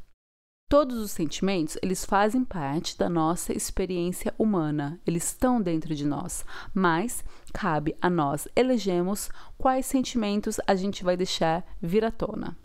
Todos 0.73 0.97
os 0.97 1.11
sentimentos, 1.11 1.77
eles 1.83 2.03
fazem 2.03 2.43
parte 2.43 2.97
da 2.97 3.07
nossa 3.07 3.55
experiência 3.55 4.33
humana, 4.39 4.99
eles 5.05 5.25
estão 5.25 5.61
dentro 5.61 5.93
de 5.93 6.03
nós, 6.03 6.43
mas 6.73 7.23
cabe 7.53 7.95
a 8.01 8.09
nós 8.09 8.47
elegemos 8.55 9.29
quais 9.55 9.85
sentimentos 9.85 10.59
a 10.65 10.73
gente 10.73 11.03
vai 11.03 11.15
deixar 11.15 11.63
vir 11.79 12.03
à 12.03 12.09
tona. 12.09 12.57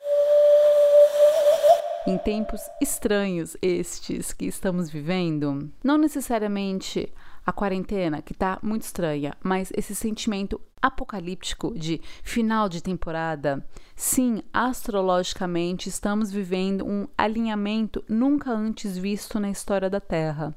Em 2.06 2.16
tempos 2.16 2.62
estranhos 2.80 3.58
estes 3.60 4.32
que 4.32 4.46
estamos 4.46 4.88
vivendo, 4.88 5.70
não 5.84 5.98
necessariamente 5.98 7.12
a 7.48 7.52
quarentena, 7.52 8.20
que 8.20 8.32
está 8.32 8.58
muito 8.62 8.82
estranha, 8.82 9.34
mas 9.42 9.72
esse 9.74 9.94
sentimento 9.94 10.60
apocalíptico 10.82 11.72
de 11.74 11.98
final 12.22 12.68
de 12.68 12.82
temporada, 12.82 13.66
sim, 13.96 14.42
astrologicamente 14.52 15.88
estamos 15.88 16.30
vivendo 16.30 16.86
um 16.86 17.08
alinhamento 17.16 18.04
nunca 18.06 18.52
antes 18.52 18.98
visto 18.98 19.40
na 19.40 19.48
história 19.48 19.88
da 19.88 19.98
Terra. 19.98 20.54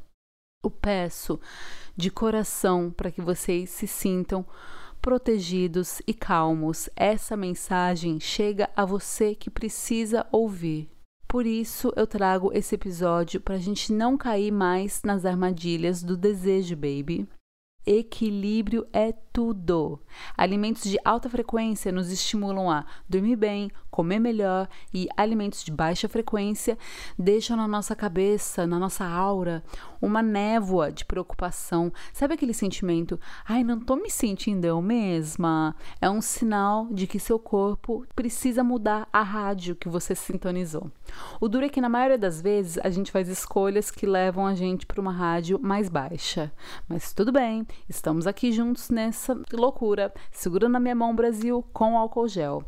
Eu 0.61 0.69
peço 0.69 1.39
de 1.95 2.11
coração 2.11 2.91
para 2.91 3.09
que 3.09 3.21
vocês 3.21 3.69
se 3.69 3.87
sintam 3.87 4.45
protegidos 5.01 6.01
e 6.05 6.13
calmos. 6.13 6.89
Essa 6.93 7.37
mensagem 7.37 8.19
chega 8.19 8.69
a 8.75 8.83
você 8.83 9.33
que 9.33 9.49
precisa 9.49 10.27
ouvir. 10.29 10.90
Por 11.31 11.45
isso 11.45 11.93
eu 11.95 12.05
trago 12.05 12.51
esse 12.53 12.75
episódio 12.75 13.39
para 13.39 13.55
a 13.55 13.57
gente 13.57 13.93
não 13.93 14.17
cair 14.17 14.51
mais 14.51 15.01
nas 15.01 15.23
armadilhas 15.23 16.03
do 16.03 16.17
desejo, 16.17 16.75
baby. 16.75 17.25
Equilíbrio 17.85 18.87
é 18.93 19.11
tudo. 19.33 19.99
Alimentos 20.37 20.83
de 20.83 20.97
alta 21.03 21.29
frequência 21.29 21.91
nos 21.91 22.11
estimulam 22.11 22.69
a 22.69 22.85
dormir 23.07 23.35
bem, 23.35 23.71
comer 23.89 24.19
melhor 24.19 24.67
e 24.93 25.07
alimentos 25.17 25.63
de 25.63 25.71
baixa 25.71 26.07
frequência 26.07 26.77
deixam 27.17 27.57
na 27.57 27.67
nossa 27.67 27.95
cabeça, 27.95 28.67
na 28.67 28.77
nossa 28.77 29.05
aura, 29.05 29.63
uma 30.01 30.21
névoa 30.21 30.91
de 30.91 31.05
preocupação. 31.05 31.91
Sabe 32.13 32.33
aquele 32.33 32.53
sentimento? 32.53 33.19
Ai, 33.47 33.63
não 33.63 33.79
tô 33.79 33.95
me 33.95 34.09
sentindo 34.09 34.65
eu 34.65 34.81
mesma. 34.81 35.75
É 35.99 36.09
um 36.09 36.21
sinal 36.21 36.87
de 36.91 37.07
que 37.07 37.19
seu 37.19 37.39
corpo 37.39 38.05
precisa 38.15 38.63
mudar 38.63 39.07
a 39.11 39.21
rádio 39.21 39.75
que 39.75 39.89
você 39.89 40.13
sintonizou. 40.13 40.91
O 41.39 41.47
duro 41.47 41.65
é 41.65 41.69
que 41.69 41.81
na 41.81 41.89
maioria 41.89 42.17
das 42.17 42.41
vezes 42.41 42.77
a 42.83 42.89
gente 42.89 43.11
faz 43.11 43.27
escolhas 43.27 43.91
que 43.91 44.05
levam 44.05 44.45
a 44.45 44.55
gente 44.55 44.85
para 44.85 45.01
uma 45.01 45.11
rádio 45.11 45.59
mais 45.61 45.89
baixa. 45.89 46.51
Mas 46.87 47.13
tudo 47.13 47.31
bem, 47.31 47.65
estamos 47.89 48.27
aqui 48.27 48.51
juntos 48.51 48.89
nessa 48.89 49.39
loucura. 49.53 50.13
Segura 50.31 50.67
na 50.67 50.79
minha 50.79 50.95
mão, 50.95 51.15
Brasil, 51.15 51.63
com 51.73 51.97
álcool 51.97 52.27
gel 52.27 52.63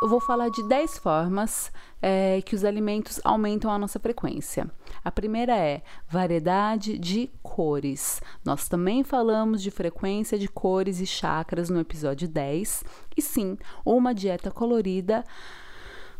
eu 0.00 0.08
vou 0.08 0.20
falar 0.20 0.50
de 0.50 0.62
10 0.62 0.98
formas 0.98 1.72
é, 2.00 2.40
que 2.42 2.54
os 2.54 2.64
alimentos 2.64 3.20
aumentam 3.24 3.70
a 3.70 3.78
nossa 3.78 3.98
frequência. 3.98 4.70
A 5.04 5.10
primeira 5.10 5.56
é 5.56 5.82
variedade 6.08 6.98
de 6.98 7.30
cores. 7.42 8.20
Nós 8.44 8.68
também 8.68 9.02
falamos 9.02 9.62
de 9.62 9.70
frequência 9.70 10.38
de 10.38 10.48
cores 10.48 11.00
e 11.00 11.06
chakras 11.06 11.70
no 11.70 11.80
episódio 11.80 12.28
10. 12.28 12.84
E 13.16 13.22
sim, 13.22 13.56
uma 13.84 14.14
dieta 14.14 14.50
colorida 14.50 15.24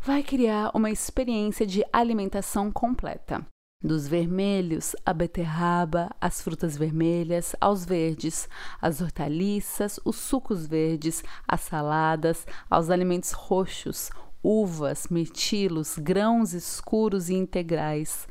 vai 0.00 0.22
criar 0.22 0.70
uma 0.74 0.90
experiência 0.90 1.66
de 1.66 1.84
alimentação 1.92 2.70
completa 2.70 3.46
dos 3.82 4.08
vermelhos, 4.08 4.96
a 5.04 5.12
beterraba, 5.12 6.10
as 6.20 6.40
frutas 6.40 6.76
vermelhas, 6.76 7.54
aos 7.60 7.84
verdes, 7.84 8.48
as 8.80 9.00
hortaliças, 9.00 10.00
os 10.04 10.16
sucos 10.16 10.66
verdes, 10.66 11.22
as 11.46 11.60
saladas, 11.60 12.46
aos 12.70 12.90
alimentos 12.90 13.32
roxos, 13.32 14.10
uvas, 14.42 15.08
mirtilos, 15.08 15.98
grãos 15.98 16.52
escuros 16.52 17.28
e 17.28 17.34
integrais. 17.34 18.26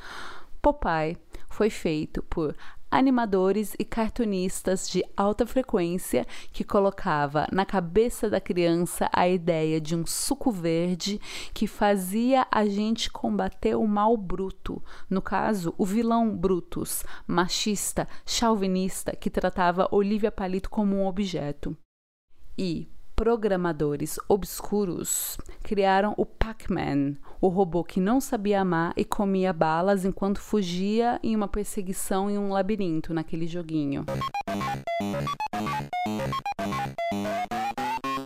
Popeye 0.61 1.17
foi 1.47 1.69
feito 1.69 2.23
por 2.23 2.55
animadores 2.95 3.75
e 3.77 3.83
cartunistas 3.83 4.89
de 4.89 5.03
alta 5.17 5.45
frequência 5.45 6.25
que 6.51 6.63
colocava 6.63 7.45
na 7.51 7.65
cabeça 7.65 8.29
da 8.29 8.39
criança 8.39 9.09
a 9.11 9.27
ideia 9.27 9.81
de 9.81 9.95
um 9.95 10.05
suco 10.05 10.49
verde 10.51 11.19
que 11.53 11.67
fazia 11.67 12.47
a 12.49 12.65
gente 12.65 13.11
combater 13.11 13.75
o 13.75 13.85
mal 13.85 14.15
bruto, 14.15 14.81
no 15.09 15.21
caso, 15.21 15.73
o 15.77 15.85
vilão 15.85 16.35
Brutus, 16.35 17.03
machista, 17.27 18.07
chauvinista 18.25 19.15
que 19.15 19.29
tratava 19.29 19.89
Olivia 19.91 20.31
Palito 20.31 20.69
como 20.69 20.95
um 20.95 21.05
objeto. 21.05 21.77
E 22.57 22.89
programadores 23.15 24.19
obscuros 24.27 25.38
criaram 25.63 26.13
o 26.17 26.25
Pac-Man, 26.25 27.15
o 27.39 27.48
robô 27.48 27.84
que 27.84 28.00
não 28.01 28.19
sabia 28.19 28.62
amar 28.62 28.93
e 28.98 29.05
comia 29.05 29.53
balas 29.53 30.03
enquanto 30.03 30.41
fugia 30.41 31.19
em 31.24 31.36
uma 31.36 31.48
perseguição 31.48 32.29
em 32.29 32.38
um 32.38 32.50
labirinto 32.50 33.13
naquele 33.13 33.48
joguinho. 33.48 34.05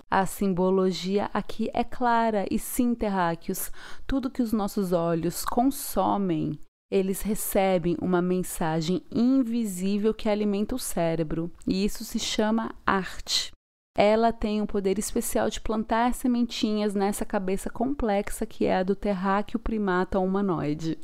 A 0.09 0.25
simbologia 0.25 1.29
aqui 1.33 1.69
é 1.71 1.83
clara 1.83 2.45
e 2.49 2.57
sim, 2.57 2.95
terráqueos, 2.95 3.71
tudo 4.07 4.29
que 4.29 4.41
os 4.41 4.51
nossos 4.51 4.91
olhos 4.91 5.45
consomem 5.45 6.59
eles 6.91 7.21
recebem 7.21 7.95
uma 8.01 8.19
mensagem 8.19 9.03
invisível 9.13 10.11
que 10.11 10.27
alimenta 10.27 10.73
o 10.73 10.79
cérebro, 10.79 11.51
e 11.67 11.85
isso 11.85 12.03
se 12.03 12.17
chama 12.17 12.73
arte 12.83 13.51
ela 13.95 14.31
tem 14.31 14.61
um 14.61 14.65
poder 14.65 14.97
especial 14.97 15.49
de 15.49 15.59
plantar 15.59 16.13
sementinhas 16.13 16.93
nessa 16.93 17.25
cabeça 17.25 17.69
complexa 17.69 18.45
que 18.45 18.65
é 18.65 18.77
a 18.77 18.83
do 18.83 18.95
terráqueo 18.95 19.59
primata 19.59 20.19
humanoide. 20.19 20.97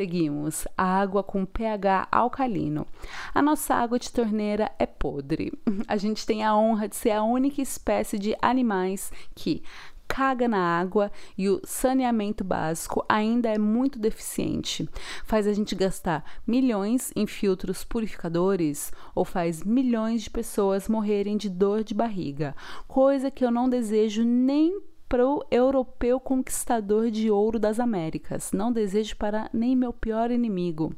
Seguimos. 0.00 0.66
Água 0.78 1.22
com 1.22 1.44
pH 1.44 2.08
alcalino. 2.10 2.86
A 3.34 3.42
nossa 3.42 3.74
água 3.74 3.98
de 3.98 4.10
torneira 4.10 4.72
é 4.78 4.86
podre. 4.86 5.52
A 5.86 5.98
gente 5.98 6.24
tem 6.24 6.42
a 6.42 6.56
honra 6.56 6.88
de 6.88 6.96
ser 6.96 7.10
a 7.10 7.22
única 7.22 7.60
espécie 7.60 8.18
de 8.18 8.34
animais 8.40 9.12
que 9.34 9.62
caga 10.10 10.48
na 10.48 10.58
água 10.58 11.12
e 11.38 11.48
o 11.48 11.60
saneamento 11.64 12.42
básico 12.42 13.04
ainda 13.08 13.48
é 13.48 13.56
muito 13.56 13.96
deficiente. 13.96 14.88
Faz 15.24 15.46
a 15.46 15.52
gente 15.52 15.76
gastar 15.76 16.24
milhões 16.44 17.12
em 17.14 17.28
filtros 17.28 17.84
purificadores 17.84 18.92
ou 19.14 19.24
faz 19.24 19.62
milhões 19.62 20.22
de 20.22 20.30
pessoas 20.30 20.88
morrerem 20.88 21.36
de 21.36 21.48
dor 21.48 21.84
de 21.84 21.94
barriga, 21.94 22.56
coisa 22.88 23.30
que 23.30 23.44
eu 23.44 23.52
não 23.52 23.68
desejo 23.68 24.24
nem 24.24 24.82
para 25.08 25.26
o 25.26 25.44
europeu 25.48 26.18
conquistador 26.18 27.10
de 27.10 27.30
ouro 27.30 27.58
das 27.60 27.78
Américas. 27.78 28.50
Não 28.52 28.72
desejo 28.72 29.16
para 29.16 29.48
nem 29.52 29.76
meu 29.76 29.92
pior 29.92 30.32
inimigo. 30.32 30.92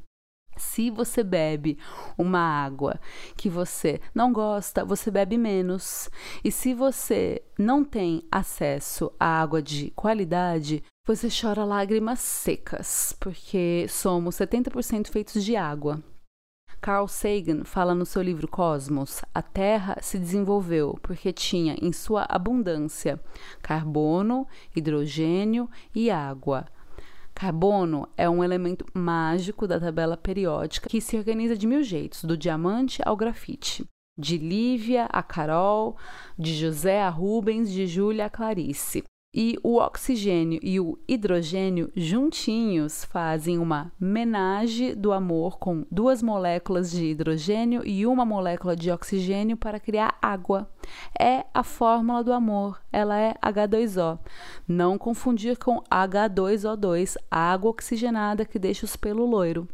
Se 0.57 0.91
você 0.91 1.23
bebe 1.23 1.79
uma 2.17 2.39
água 2.39 3.01
que 3.37 3.49
você 3.49 4.01
não 4.15 4.33
gosta, 4.33 4.85
você 4.85 5.11
bebe 5.11 5.39
menos. 5.39 6.11
E 6.45 6.53
se 6.53 6.75
você 6.75 7.43
não 7.59 7.85
tem 7.85 8.23
acesso 8.31 9.13
à 9.19 9.41
água 9.41 9.63
de 9.63 9.91
qualidade, 9.91 10.83
você 11.07 11.29
chora 11.29 11.65
lágrimas 11.65 12.21
secas, 12.21 13.17
porque 13.19 13.87
somos 13.89 14.37
70% 14.37 15.09
feitos 15.09 15.45
de 15.45 15.57
água. 15.57 16.03
Carl 16.81 17.07
Sagan 17.07 17.65
fala 17.65 17.95
no 17.95 18.05
seu 18.05 18.21
livro 18.21 18.49
Cosmos: 18.49 19.23
a 19.33 19.41
Terra 19.41 19.99
se 20.01 20.19
desenvolveu 20.19 20.99
porque 21.01 21.33
tinha 21.33 21.77
em 21.81 21.93
sua 21.93 22.27
abundância 22.29 23.21
carbono, 23.63 24.47
hidrogênio 24.75 25.71
e 25.95 26.11
água. 26.11 26.67
Carbono 27.43 28.09
é 28.17 28.31
um 28.31 28.45
elemento 28.45 28.87
mágico 28.95 29.67
da 29.67 29.81
tabela 29.81 30.17
periódica 30.17 30.89
que 30.89 31.01
se 31.01 31.19
organiza 31.19 31.57
de 31.57 31.67
mil 31.67 31.83
jeitos, 31.83 32.23
do 32.23 32.37
diamante 32.37 33.03
ao 33.05 33.17
grafite. 33.17 33.85
De 34.17 34.39
Lívia 34.39 35.07
a 35.07 35.25
Carol, 35.25 35.97
de 36.39 36.55
José 36.55 37.03
a 37.03 37.09
Rubens, 37.09 37.73
de 37.73 37.85
Júlia 37.85 38.27
a 38.27 38.31
Clarice. 38.31 39.03
E 39.35 39.59
o 39.63 39.77
oxigênio 39.77 40.61
e 40.63 40.79
o 40.79 40.99
hidrogênio 41.09 41.91
juntinhos 41.97 43.03
fazem 43.07 43.57
uma 43.59 43.91
menage 43.99 44.95
do 44.95 45.11
amor 45.11 45.59
com 45.59 45.87
duas 45.91 46.23
moléculas 46.23 46.91
de 46.91 47.07
hidrogênio 47.07 47.81
e 47.87 48.05
uma 48.07 48.27
molécula 48.27 48.77
de 48.77 48.91
oxigênio 48.91 49.57
para 49.57 49.81
criar 49.81 50.19
água. 50.21 50.69
É 51.19 51.47
a 51.55 51.65
fórmula 51.65 52.23
do 52.23 52.31
amor, 52.31 52.79
ela 52.93 53.19
é 53.19 53.33
H2O. 53.43 54.19
Não 54.69 54.99
confundir 54.99 55.57
com 55.57 55.83
H2O2, 55.91 57.17
água 57.31 57.71
oxigenada 57.71 58.45
que 58.45 58.59
deixa 58.59 58.85
os 58.85 58.97
pelos 58.97 59.31
loiro. 59.31 59.67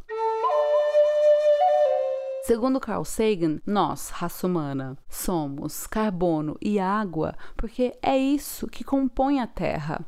Segundo 2.49 2.81
Carl 2.81 3.05
Sagan, 3.05 3.61
nós, 3.67 4.09
raça 4.09 4.47
humana, 4.47 4.97
somos 5.07 5.87
carbono 5.87 6.57
e 6.63 6.79
água 6.79 7.35
porque 7.55 7.93
é 8.01 8.17
isso 8.17 8.67
que 8.67 8.83
compõe 8.83 9.39
a 9.39 9.47
Terra. 9.47 10.03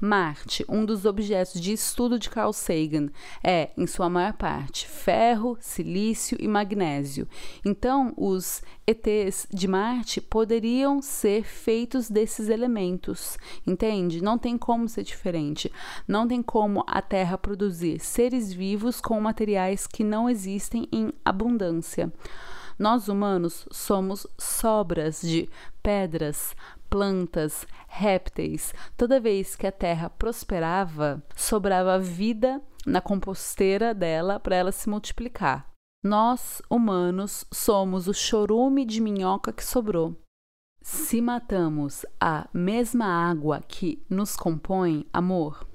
Marte, 0.00 0.64
um 0.66 0.84
dos 0.84 1.04
objetos 1.04 1.60
de 1.60 1.72
estudo 1.72 2.18
de 2.18 2.30
Carl 2.30 2.52
Sagan, 2.52 3.10
é, 3.44 3.70
em 3.76 3.86
sua 3.86 4.08
maior 4.08 4.32
parte, 4.32 4.86
ferro, 4.88 5.58
silício 5.60 6.38
e 6.40 6.48
magnésio. 6.48 7.28
Então, 7.64 8.14
os 8.16 8.62
ETs 8.86 9.46
de 9.52 9.68
Marte 9.68 10.20
poderiam 10.20 11.02
ser 11.02 11.44
feitos 11.44 12.08
desses 12.08 12.48
elementos, 12.48 13.36
entende? 13.66 14.22
Não 14.22 14.38
tem 14.38 14.56
como 14.56 14.88
ser 14.88 15.02
diferente. 15.02 15.70
Não 16.08 16.26
tem 16.26 16.42
como 16.42 16.82
a 16.86 17.02
Terra 17.02 17.36
produzir 17.36 18.00
seres 18.00 18.52
vivos 18.52 19.00
com 19.00 19.20
materiais 19.20 19.86
que 19.86 20.02
não 20.02 20.30
existem 20.30 20.88
em 20.90 21.12
abundância. 21.24 22.10
Nós 22.78 23.08
humanos 23.08 23.66
somos 23.70 24.26
sobras 24.38 25.20
de 25.20 25.50
pedras, 25.82 26.56
plantas, 26.90 27.66
répteis. 27.86 28.74
Toda 28.96 29.20
vez 29.20 29.54
que 29.54 29.66
a 29.66 29.72
terra 29.72 30.10
prosperava, 30.10 31.22
sobrava 31.36 31.98
vida 31.98 32.60
na 32.84 33.00
composteira 33.00 33.94
dela 33.94 34.40
para 34.40 34.56
ela 34.56 34.72
se 34.72 34.88
multiplicar. 34.88 35.70
Nós, 36.02 36.60
humanos, 36.68 37.46
somos 37.52 38.08
o 38.08 38.14
chorume 38.14 38.84
de 38.84 39.00
minhoca 39.00 39.52
que 39.52 39.64
sobrou. 39.64 40.16
Se 40.82 41.20
matamos 41.20 42.04
a 42.18 42.48
mesma 42.52 43.04
água 43.04 43.60
que 43.68 44.02
nos 44.08 44.34
compõe, 44.34 45.06
amor, 45.12 45.66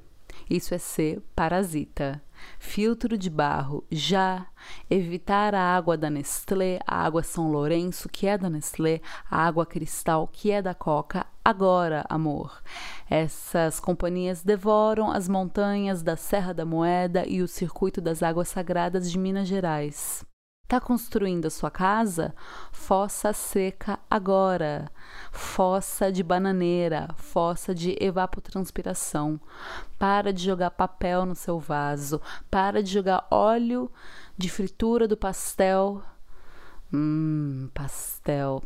isso 0.49 0.73
é 0.73 0.79
ser 0.79 1.21
parasita 1.35 2.24
filtro 2.59 3.17
de 3.17 3.29
barro 3.29 3.83
já, 3.91 4.47
evitar 4.89 5.55
a 5.55 5.61
água 5.61 5.97
da 5.97 6.09
Nestlé, 6.09 6.79
a 6.85 7.03
água 7.03 7.23
São 7.23 7.51
Lourenço, 7.51 8.09
que 8.09 8.27
é 8.27 8.37
da 8.37 8.49
Nestlé, 8.49 9.01
a 9.29 9.45
água 9.45 9.65
Cristal, 9.65 10.27
que 10.27 10.51
é 10.51 10.61
da 10.61 10.73
Coca, 10.73 11.25
agora, 11.43 12.05
amor. 12.09 12.61
Essas 13.09 13.79
companhias 13.79 14.43
devoram 14.43 15.11
as 15.11 15.29
montanhas 15.29 16.01
da 16.01 16.15
Serra 16.15 16.53
da 16.53 16.65
Moeda 16.65 17.25
e 17.27 17.41
o 17.41 17.47
circuito 17.47 18.01
das 18.01 18.23
águas 18.23 18.49
sagradas 18.49 19.11
de 19.11 19.17
Minas 19.17 19.47
Gerais. 19.47 20.25
Está 20.65 20.81
construindo 20.81 21.45
a 21.45 21.49
sua 21.51 21.69
casa? 21.69 22.33
Fossa 22.71 23.31
seca 23.33 23.99
agora. 24.09 24.89
Fossa 25.31 26.11
de 26.11 26.23
bananeira, 26.23 27.07
fossa 27.17 27.73
de 27.73 27.95
evapotranspiração. 28.01 29.39
Para 29.99 30.33
de 30.33 30.43
jogar 30.43 30.71
papel 30.71 31.23
no 31.23 31.35
seu 31.35 31.59
vaso. 31.59 32.19
Para 32.49 32.81
de 32.81 32.91
jogar 32.91 33.27
óleo 33.29 33.91
de 34.35 34.49
fritura 34.49 35.07
do 35.07 35.15
pastel. 35.15 36.01
Hum, 36.91 37.69
pastel. 37.71 38.63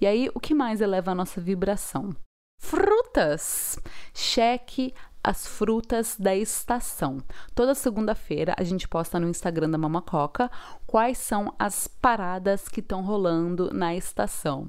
E 0.00 0.08
aí, 0.08 0.28
o 0.34 0.40
que 0.40 0.54
mais 0.54 0.80
eleva 0.80 1.12
a 1.12 1.14
nossa 1.14 1.40
vibração? 1.40 2.16
Frutas! 2.58 3.78
Cheque 4.12 4.92
as 5.26 5.44
frutas 5.44 6.16
da 6.16 6.36
estação. 6.36 7.18
Toda 7.52 7.74
segunda-feira 7.74 8.54
a 8.56 8.62
gente 8.62 8.86
posta 8.86 9.18
no 9.18 9.28
Instagram 9.28 9.68
da 9.68 9.76
Mamacoca 9.76 10.48
quais 10.86 11.18
são 11.18 11.52
as 11.58 11.88
paradas 11.88 12.68
que 12.68 12.78
estão 12.78 13.02
rolando 13.02 13.68
na 13.74 13.92
estação. 13.92 14.68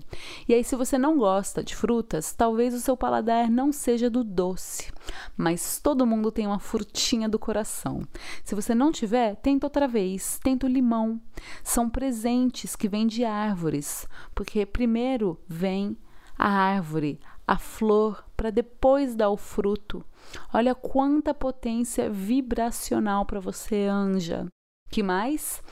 E 0.49 0.55
aí, 0.55 0.63
se 0.63 0.75
você 0.75 0.97
não 0.97 1.15
gosta 1.15 1.63
de 1.63 1.75
frutas, 1.75 2.33
talvez 2.33 2.73
o 2.73 2.79
seu 2.79 2.97
paladar 2.97 3.51
não 3.51 3.71
seja 3.71 4.09
do 4.09 4.23
doce, 4.23 4.91
mas 5.37 5.79
todo 5.79 6.07
mundo 6.07 6.31
tem 6.31 6.47
uma 6.47 6.57
frutinha 6.57 7.29
do 7.29 7.37
coração. 7.37 8.01
Se 8.43 8.55
você 8.55 8.73
não 8.73 8.91
tiver, 8.91 9.35
tenta 9.35 9.67
outra 9.67 9.87
vez, 9.87 10.39
tenta 10.43 10.65
o 10.65 10.69
limão. 10.69 11.21
São 11.63 11.87
presentes 11.87 12.75
que 12.75 12.89
vêm 12.89 13.05
de 13.05 13.23
árvores, 13.23 14.07
porque 14.33 14.65
primeiro 14.65 15.39
vem 15.47 15.95
a 16.35 16.49
árvore, 16.49 17.19
a 17.47 17.57
flor, 17.57 18.25
para 18.36 18.49
depois 18.49 19.15
dar 19.15 19.29
o 19.29 19.38
fruto. 19.38 20.05
Olha 20.53 20.75
quanta 20.75 21.33
potência 21.33 22.10
vibracional 22.10 23.25
para 23.25 23.39
você, 23.39 23.86
anja. 23.86 24.45
Que 24.89 25.01
mais? 25.01 25.63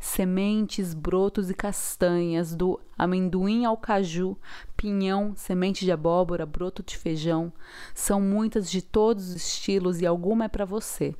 Sementes, 0.00 0.94
brotos 0.94 1.50
e 1.50 1.54
castanhas, 1.54 2.54
do 2.54 2.80
amendoim 2.96 3.64
ao 3.64 3.76
caju, 3.76 4.38
pinhão, 4.76 5.34
semente 5.34 5.84
de 5.84 5.90
abóbora, 5.90 6.46
broto 6.46 6.82
de 6.82 6.96
feijão. 6.96 7.52
São 7.94 8.20
muitas 8.20 8.70
de 8.70 8.82
todos 8.82 9.30
os 9.30 9.36
estilos 9.36 10.00
e 10.00 10.06
alguma 10.06 10.44
é 10.44 10.48
para 10.48 10.64
você. 10.64 11.16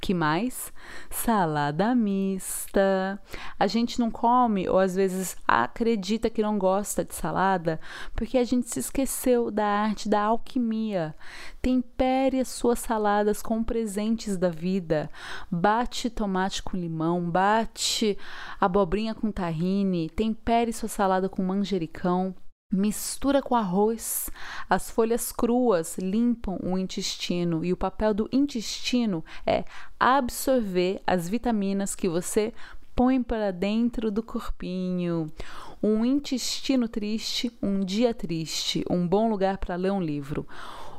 Que 0.00 0.14
mais? 0.14 0.72
Salada 1.10 1.94
mista. 1.94 3.20
A 3.58 3.66
gente 3.66 3.98
não 3.98 4.10
come 4.10 4.68
ou 4.68 4.78
às 4.78 4.94
vezes 4.94 5.36
acredita 5.46 6.30
que 6.30 6.42
não 6.42 6.58
gosta 6.58 7.04
de 7.04 7.14
salada 7.14 7.80
porque 8.14 8.38
a 8.38 8.44
gente 8.44 8.68
se 8.70 8.78
esqueceu 8.78 9.50
da 9.50 9.66
arte 9.66 10.08
da 10.08 10.22
alquimia. 10.22 11.14
Tempere 11.60 12.40
as 12.40 12.48
suas 12.48 12.78
saladas 12.78 13.42
com 13.42 13.62
presentes 13.62 14.36
da 14.36 14.48
vida. 14.48 15.10
Bate 15.50 16.10
tomate 16.10 16.62
com 16.62 16.76
limão, 16.76 17.30
bate 17.30 18.16
abobrinha 18.60 19.14
com 19.14 19.30
tahine, 19.30 20.10
tempere 20.10 20.72
sua 20.72 20.88
salada 20.88 21.28
com 21.28 21.42
manjericão. 21.42 22.34
Mistura 22.72 23.40
com 23.40 23.54
arroz. 23.54 24.28
As 24.68 24.90
folhas 24.90 25.30
cruas 25.30 25.96
limpam 25.98 26.58
o 26.62 26.76
intestino 26.76 27.64
e 27.64 27.72
o 27.72 27.76
papel 27.76 28.12
do 28.12 28.28
intestino 28.32 29.24
é 29.46 29.64
absorver 30.00 31.00
as 31.06 31.28
vitaminas 31.28 31.94
que 31.94 32.08
você 32.08 32.52
põe 32.94 33.22
para 33.22 33.52
dentro 33.52 34.10
do 34.10 34.22
corpinho. 34.22 35.32
Um 35.80 36.04
intestino 36.04 36.88
triste, 36.88 37.56
um 37.62 37.84
dia 37.84 38.12
triste, 38.12 38.84
um 38.90 39.06
bom 39.06 39.30
lugar 39.30 39.58
para 39.58 39.76
ler 39.76 39.92
um 39.92 40.02
livro. 40.02 40.46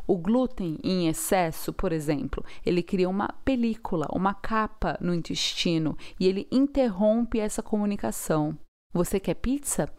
O 0.08 0.18
glúten 0.18 0.80
em 0.82 1.10
excesso, 1.10 1.74
por 1.74 1.92
exemplo, 1.92 2.46
ele 2.66 2.82
cria 2.82 3.10
uma 3.10 3.28
película, 3.44 4.08
uma 4.14 4.34
capa 4.34 4.98
no 5.02 5.14
intestino 5.14 5.98
e 6.18 6.28
ele 6.28 6.48
interrompe 6.50 7.40
essa 7.40 7.62
comunicação. 7.62 8.58
Você 8.94 9.20
quer 9.20 9.36
pizza? 9.36 9.92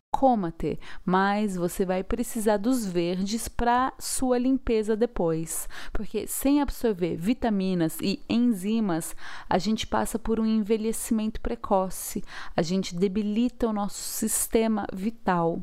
Mas 1.04 1.54
você 1.54 1.84
vai 1.84 2.02
precisar 2.02 2.56
dos 2.56 2.84
verdes 2.84 3.46
para 3.46 3.92
sua 3.98 4.36
limpeza 4.36 4.96
depois, 4.96 5.68
porque 5.92 6.26
sem 6.26 6.60
absorver 6.60 7.16
vitaminas 7.16 7.98
e 8.00 8.20
enzimas, 8.28 9.14
a 9.48 9.58
gente 9.58 9.86
passa 9.86 10.18
por 10.18 10.40
um 10.40 10.46
envelhecimento 10.46 11.40
precoce, 11.40 12.24
a 12.56 12.62
gente 12.62 12.96
debilita 12.96 13.68
o 13.68 13.72
nosso 13.72 14.00
sistema 14.00 14.86
vital. 14.92 15.62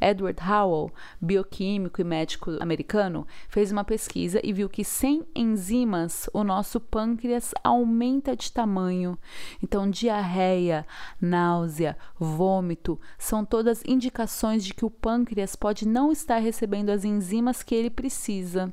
Edward 0.00 0.40
Howell, 0.42 0.90
bioquímico 1.20 2.00
e 2.00 2.04
médico 2.04 2.50
americano, 2.60 3.26
fez 3.48 3.72
uma 3.72 3.84
pesquisa 3.84 4.40
e 4.42 4.52
viu 4.52 4.68
que 4.68 4.84
sem 4.84 5.24
enzimas 5.34 6.28
o 6.32 6.44
nosso 6.44 6.80
pâncreas 6.80 7.52
aumenta 7.62 8.36
de 8.36 8.52
tamanho. 8.52 9.18
Então, 9.62 9.90
diarreia, 9.90 10.86
náusea, 11.20 11.96
vômito 12.18 13.00
são 13.18 13.44
todas 13.44 13.82
indicações 13.86 14.64
de 14.64 14.74
que 14.74 14.84
o 14.84 14.90
pâncreas 14.90 15.56
pode 15.56 15.86
não 15.86 16.12
estar 16.12 16.38
recebendo 16.38 16.90
as 16.90 17.04
enzimas 17.04 17.62
que 17.62 17.74
ele 17.74 17.90
precisa. 17.90 18.72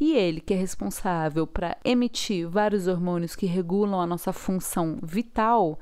E 0.00 0.12
ele, 0.12 0.40
que 0.40 0.54
é 0.54 0.56
responsável 0.56 1.46
para 1.46 1.76
emitir 1.84 2.48
vários 2.48 2.86
hormônios 2.86 3.36
que 3.36 3.46
regulam 3.46 4.00
a 4.00 4.06
nossa 4.06 4.32
função 4.32 4.98
vital, 5.02 5.78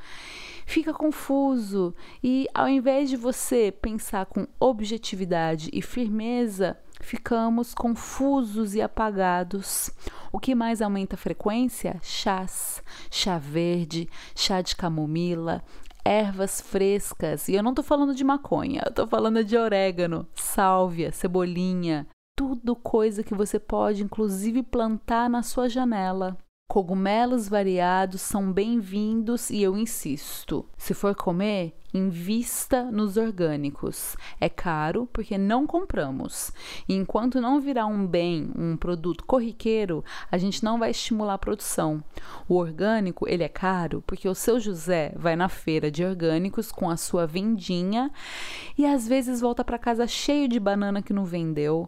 fica 0.66 0.92
confuso 0.92 1.94
e 2.22 2.46
ao 2.54 2.68
invés 2.68 3.10
de 3.10 3.16
você 3.16 3.72
pensar 3.72 4.26
com 4.26 4.46
objetividade 4.58 5.70
e 5.72 5.82
firmeza, 5.82 6.76
ficamos 7.00 7.74
confusos 7.74 8.74
e 8.74 8.80
apagados. 8.80 9.90
O 10.32 10.38
que 10.38 10.54
mais 10.54 10.80
aumenta 10.80 11.14
a 11.14 11.18
frequência? 11.18 11.98
Chás, 12.02 12.82
chá 13.10 13.38
verde, 13.38 14.08
chá 14.34 14.62
de 14.62 14.74
camomila, 14.74 15.62
ervas 16.04 16.60
frescas. 16.60 17.48
E 17.48 17.54
eu 17.54 17.62
não 17.62 17.72
estou 17.72 17.84
falando 17.84 18.14
de 18.14 18.24
maconha, 18.24 18.82
eu 18.84 18.90
estou 18.90 19.06
falando 19.06 19.44
de 19.44 19.56
orégano, 19.56 20.26
sálvia, 20.34 21.12
cebolinha, 21.12 22.06
tudo 22.36 22.74
coisa 22.74 23.22
que 23.22 23.34
você 23.34 23.58
pode 23.58 24.02
inclusive 24.02 24.62
plantar 24.62 25.28
na 25.28 25.42
sua 25.42 25.68
janela. 25.68 26.36
Cogumelos 26.72 27.50
variados 27.50 28.22
são 28.22 28.50
bem-vindos 28.50 29.50
e 29.50 29.62
eu 29.62 29.76
insisto: 29.76 30.64
se 30.78 30.94
for 30.94 31.14
comer, 31.14 31.74
invista 31.92 32.84
nos 32.84 33.18
orgânicos. 33.18 34.16
É 34.40 34.48
caro 34.48 35.06
porque 35.12 35.36
não 35.36 35.66
compramos. 35.66 36.50
E 36.88 36.94
enquanto 36.94 37.42
não 37.42 37.60
virar 37.60 37.84
um 37.84 38.06
bem, 38.06 38.50
um 38.56 38.74
produto 38.74 39.22
corriqueiro, 39.26 40.02
a 40.30 40.38
gente 40.38 40.64
não 40.64 40.78
vai 40.78 40.92
estimular 40.92 41.34
a 41.34 41.38
produção. 41.38 42.02
O 42.48 42.54
orgânico, 42.54 43.28
ele 43.28 43.42
é 43.42 43.50
caro 43.50 44.02
porque 44.06 44.26
o 44.26 44.34
seu 44.34 44.58
José 44.58 45.12
vai 45.14 45.36
na 45.36 45.50
feira 45.50 45.90
de 45.90 46.02
orgânicos 46.02 46.72
com 46.72 46.88
a 46.88 46.96
sua 46.96 47.26
vendinha 47.26 48.10
e 48.78 48.86
às 48.86 49.06
vezes 49.06 49.42
volta 49.42 49.62
para 49.62 49.78
casa 49.78 50.06
cheio 50.06 50.48
de 50.48 50.58
banana 50.58 51.02
que 51.02 51.12
não 51.12 51.26
vendeu 51.26 51.86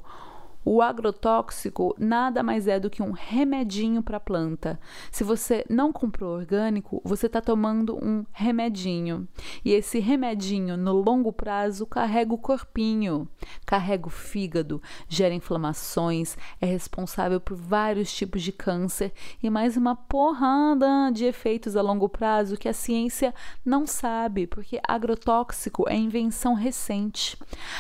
o 0.64 0.80
agrotóxico 0.80 1.94
nada 1.98 2.42
mais 2.42 2.66
é 2.66 2.80
do 2.80 2.88
que 2.88 3.02
um 3.02 3.12
remedinho 3.12 4.02
para 4.02 4.16
a 4.16 4.20
planta. 4.20 4.80
Se 5.12 5.22
você 5.22 5.64
não 5.68 5.92
comprou 5.92 6.34
orgânico, 6.34 7.02
você 7.04 7.26
está 7.26 7.40
tomando 7.40 7.96
um 8.02 8.24
remedinho. 8.32 9.28
E 9.64 9.72
esse 9.72 9.98
remedinho, 9.98 10.76
no 10.76 10.92
longo 10.92 11.32
prazo, 11.32 11.86
carrega 11.86 12.32
o 12.32 12.38
corpinho, 12.38 13.28
carrega 13.66 14.06
o 14.06 14.10
fígado, 14.10 14.80
gera 15.06 15.34
inflamações, 15.34 16.36
é 16.60 16.66
responsável 16.66 17.40
por 17.40 17.56
vários 17.56 18.12
tipos 18.12 18.42
de 18.42 18.52
câncer 18.52 19.12
e 19.42 19.50
mais 19.50 19.76
uma 19.76 19.94
porrada 19.94 21.10
de 21.12 21.26
efeitos 21.26 21.76
a 21.76 21.82
longo 21.82 22.08
prazo 22.08 22.56
que 22.56 22.68
a 22.68 22.72
ciência 22.72 23.34
não 23.64 23.86
sabe, 23.86 24.46
porque 24.46 24.80
agrotóxico 24.86 25.84
é 25.88 25.96
invenção 25.96 26.54
recente. 26.54 27.36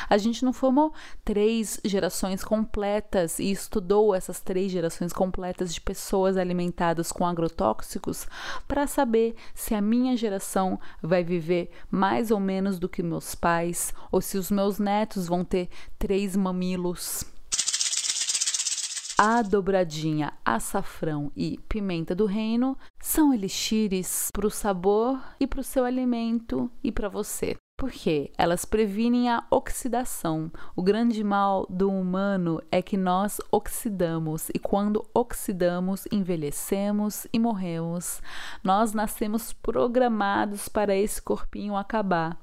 A 0.08 0.18
gente 0.18 0.44
não 0.44 0.52
formou 0.52 0.92
três 1.24 1.80
gerações 1.84 2.44
completas 2.44 2.73
completas 2.74 3.38
e 3.38 3.52
estudou 3.52 4.12
essas 4.12 4.40
três 4.40 4.72
gerações 4.72 5.12
completas 5.12 5.72
de 5.72 5.80
pessoas 5.80 6.36
alimentadas 6.36 7.12
com 7.12 7.24
agrotóxicos 7.24 8.26
para 8.66 8.88
saber 8.88 9.36
se 9.54 9.76
a 9.76 9.80
minha 9.80 10.16
geração 10.16 10.80
vai 11.00 11.22
viver 11.22 11.70
mais 11.88 12.32
ou 12.32 12.40
menos 12.40 12.80
do 12.80 12.88
que 12.88 13.00
meus 13.00 13.36
pais 13.36 13.94
ou 14.10 14.20
se 14.20 14.36
os 14.36 14.50
meus 14.50 14.80
netos 14.80 15.28
vão 15.28 15.44
ter 15.44 15.68
três 15.96 16.34
mamilos. 16.34 17.24
A 19.16 19.40
dobradinha, 19.42 20.32
açafrão 20.44 21.30
e 21.36 21.60
pimenta 21.68 22.12
do 22.12 22.26
reino 22.26 22.76
são 22.98 23.32
elixires 23.32 24.30
para 24.32 24.48
o 24.48 24.50
sabor 24.50 25.22
e 25.38 25.46
para 25.46 25.60
o 25.60 25.64
seu 25.64 25.84
alimento 25.84 26.68
e 26.82 26.90
para 26.90 27.08
você. 27.08 27.54
Porque 27.76 28.30
elas 28.38 28.64
previnem 28.64 29.28
a 29.28 29.44
oxidação. 29.50 30.50
O 30.76 30.82
grande 30.82 31.24
mal 31.24 31.66
do 31.68 31.90
humano 31.90 32.62
é 32.70 32.80
que 32.80 32.96
nós 32.96 33.40
oxidamos 33.50 34.48
e 34.54 34.58
quando 34.60 35.04
oxidamos, 35.12 36.06
envelhecemos 36.12 37.26
e 37.32 37.38
morremos. 37.38 38.22
Nós 38.62 38.92
nascemos 38.92 39.52
programados 39.52 40.68
para 40.68 40.94
esse 40.94 41.20
corpinho 41.20 41.76
acabar. 41.76 42.38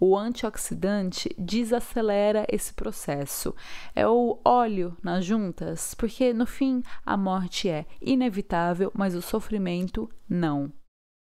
O 0.00 0.18
antioxidante 0.18 1.32
desacelera 1.38 2.44
esse 2.50 2.74
processo. 2.74 3.54
É 3.94 4.04
o 4.04 4.40
óleo 4.44 4.96
nas 5.00 5.24
juntas, 5.24 5.94
porque 5.94 6.32
no 6.34 6.44
fim 6.44 6.82
a 7.06 7.16
morte 7.16 7.68
é 7.68 7.86
inevitável, 8.00 8.90
mas 8.92 9.14
o 9.14 9.22
sofrimento 9.22 10.10
não. 10.28 10.72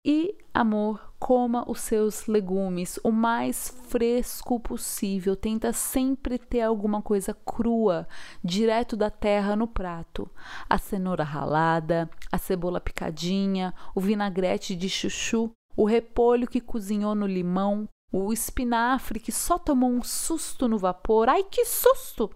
E, 0.09 0.39
amor, 0.55 1.13
coma 1.19 1.69
os 1.69 1.81
seus 1.81 2.29
legumes 2.29 2.97
o 3.03 3.11
mais 3.11 3.69
fresco 3.89 4.61
possível. 4.61 5.35
Tenta 5.35 5.73
sempre 5.73 6.39
ter 6.39 6.61
alguma 6.61 7.03
coisa 7.03 7.35
crua, 7.35 8.07
direto 8.41 8.97
da 8.97 9.11
terra 9.11 9.57
no 9.57 9.67
prato. 9.67 10.31
A 10.71 10.79
cenoura 10.79 11.25
ralada, 11.25 12.09
a 12.31 12.39
cebola 12.39 12.81
picadinha, 12.81 13.75
o 13.97 14.01
vinagrete 14.01 14.77
de 14.77 14.89
chuchu, 14.89 15.51
o 15.77 15.85
repolho 15.85 16.47
que 16.47 16.61
cozinhou 16.61 17.17
no 17.17 17.27
limão, 17.27 17.89
o 18.13 18.33
espinafre 18.33 19.19
que 19.19 19.33
só 19.33 19.59
tomou 19.59 19.91
um 19.91 20.03
susto 20.03 20.69
no 20.69 20.79
vapor. 20.79 21.29
Ai, 21.29 21.43
que 21.43 21.65
susto! 21.65 22.31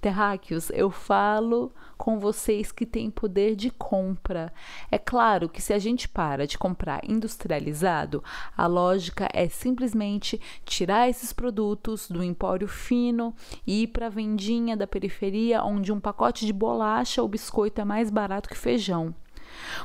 Terráqueos, 0.00 0.70
eu 0.70 0.90
falo 0.90 1.72
com 1.98 2.18
vocês 2.18 2.70
que 2.70 2.86
têm 2.86 3.10
poder 3.10 3.56
de 3.56 3.70
compra. 3.70 4.52
É 4.90 4.98
claro 4.98 5.48
que 5.48 5.60
se 5.60 5.72
a 5.72 5.78
gente 5.78 6.08
para 6.08 6.46
de 6.46 6.56
comprar 6.56 7.00
industrializado, 7.08 8.22
a 8.56 8.66
lógica 8.66 9.28
é 9.32 9.48
simplesmente 9.48 10.40
tirar 10.64 11.08
esses 11.08 11.32
produtos 11.32 12.08
do 12.08 12.22
empório 12.22 12.68
fino 12.68 13.34
e 13.66 13.82
ir 13.82 13.88
para 13.88 14.06
a 14.06 14.10
vendinha 14.10 14.76
da 14.76 14.86
periferia, 14.86 15.64
onde 15.64 15.92
um 15.92 16.00
pacote 16.00 16.46
de 16.46 16.52
bolacha 16.52 17.20
ou 17.20 17.28
biscoito 17.28 17.80
é 17.80 17.84
mais 17.84 18.10
barato 18.10 18.48
que 18.48 18.56
feijão. 18.56 19.14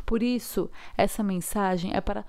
Por 0.05 0.21
isso, 0.21 0.69
essa 0.97 1.23
mensagem 1.23 1.93
é 1.93 2.01
para 2.01 2.25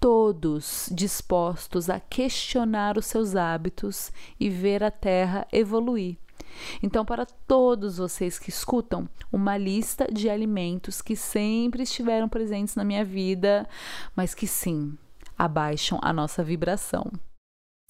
todos 0.00 0.88
dispostos 0.90 1.90
a 1.90 2.00
questionar 2.00 2.96
os 2.96 3.04
seus 3.06 3.36
hábitos 3.36 4.10
e 4.40 4.48
ver 4.48 4.82
a 4.82 4.90
Terra 4.90 5.46
evoluir. 5.52 6.16
Então, 6.82 7.04
para 7.04 7.26
todos 7.26 7.98
vocês 7.98 8.38
que 8.38 8.48
escutam, 8.48 9.08
uma 9.30 9.56
lista 9.56 10.08
de 10.10 10.28
alimentos 10.28 11.00
que 11.00 11.14
sempre 11.14 11.82
estiveram 11.82 12.28
presentes 12.28 12.74
na 12.74 12.84
minha 12.84 13.04
vida, 13.04 13.68
mas 14.16 14.34
que 14.34 14.46
sim, 14.46 14.96
abaixam 15.38 16.00
a 16.02 16.12
nossa 16.12 16.42
vibração. 16.42 17.12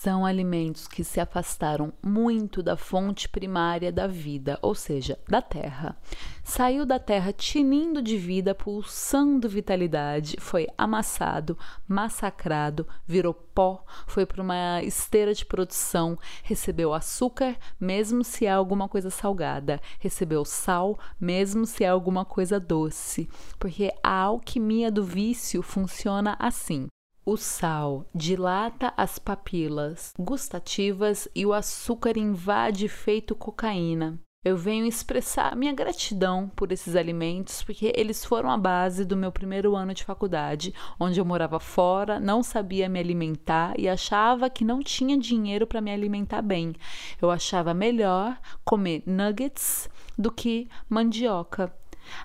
São 0.02 0.24
alimentos 0.24 0.88
que 0.88 1.04
se 1.04 1.20
afastaram 1.20 1.92
muito 2.02 2.62
da 2.62 2.74
fonte 2.74 3.28
primária 3.28 3.92
da 3.92 4.06
vida, 4.06 4.58
ou 4.62 4.74
seja, 4.74 5.18
da 5.28 5.42
terra. 5.42 5.94
Saiu 6.42 6.86
da 6.86 6.98
terra 6.98 7.34
tinindo 7.34 8.00
de 8.00 8.16
vida, 8.16 8.54
pulsando 8.54 9.46
vitalidade, 9.46 10.38
foi 10.40 10.66
amassado, 10.78 11.54
massacrado, 11.86 12.88
virou 13.06 13.34
pó, 13.34 13.84
foi 14.06 14.24
para 14.24 14.40
uma 14.40 14.82
esteira 14.82 15.34
de 15.34 15.44
produção, 15.44 16.18
recebeu 16.42 16.94
açúcar, 16.94 17.58
mesmo 17.78 18.24
se 18.24 18.46
é 18.46 18.52
alguma 18.52 18.88
coisa 18.88 19.10
salgada, 19.10 19.82
recebeu 19.98 20.46
sal, 20.46 20.98
mesmo 21.20 21.66
se 21.66 21.84
é 21.84 21.88
alguma 21.90 22.24
coisa 22.24 22.58
doce, 22.58 23.28
porque 23.58 23.92
a 24.02 24.14
alquimia 24.14 24.90
do 24.90 25.04
vício 25.04 25.60
funciona 25.60 26.38
assim. 26.38 26.88
O 27.24 27.36
sal 27.36 28.06
dilata 28.14 28.94
as 28.96 29.18
papilas 29.18 30.14
gustativas 30.18 31.28
e 31.34 31.44
o 31.44 31.52
açúcar 31.52 32.16
invade 32.16 32.88
feito 32.88 33.34
cocaína. 33.34 34.18
Eu 34.42 34.56
venho 34.56 34.86
expressar 34.86 35.54
minha 35.54 35.74
gratidão 35.74 36.48
por 36.56 36.72
esses 36.72 36.96
alimentos, 36.96 37.62
porque 37.62 37.92
eles 37.94 38.24
foram 38.24 38.50
a 38.50 38.56
base 38.56 39.04
do 39.04 39.14
meu 39.14 39.30
primeiro 39.30 39.76
ano 39.76 39.92
de 39.92 40.02
faculdade, 40.02 40.72
onde 40.98 41.20
eu 41.20 41.26
morava 41.26 41.60
fora, 41.60 42.18
não 42.18 42.42
sabia 42.42 42.88
me 42.88 42.98
alimentar 42.98 43.78
e 43.78 43.86
achava 43.86 44.48
que 44.48 44.64
não 44.64 44.82
tinha 44.82 45.18
dinheiro 45.18 45.66
para 45.66 45.82
me 45.82 45.92
alimentar 45.92 46.40
bem. 46.40 46.74
Eu 47.20 47.30
achava 47.30 47.74
melhor 47.74 48.40
comer 48.64 49.02
nuggets 49.04 49.90
do 50.16 50.32
que 50.32 50.70
mandioca 50.88 51.70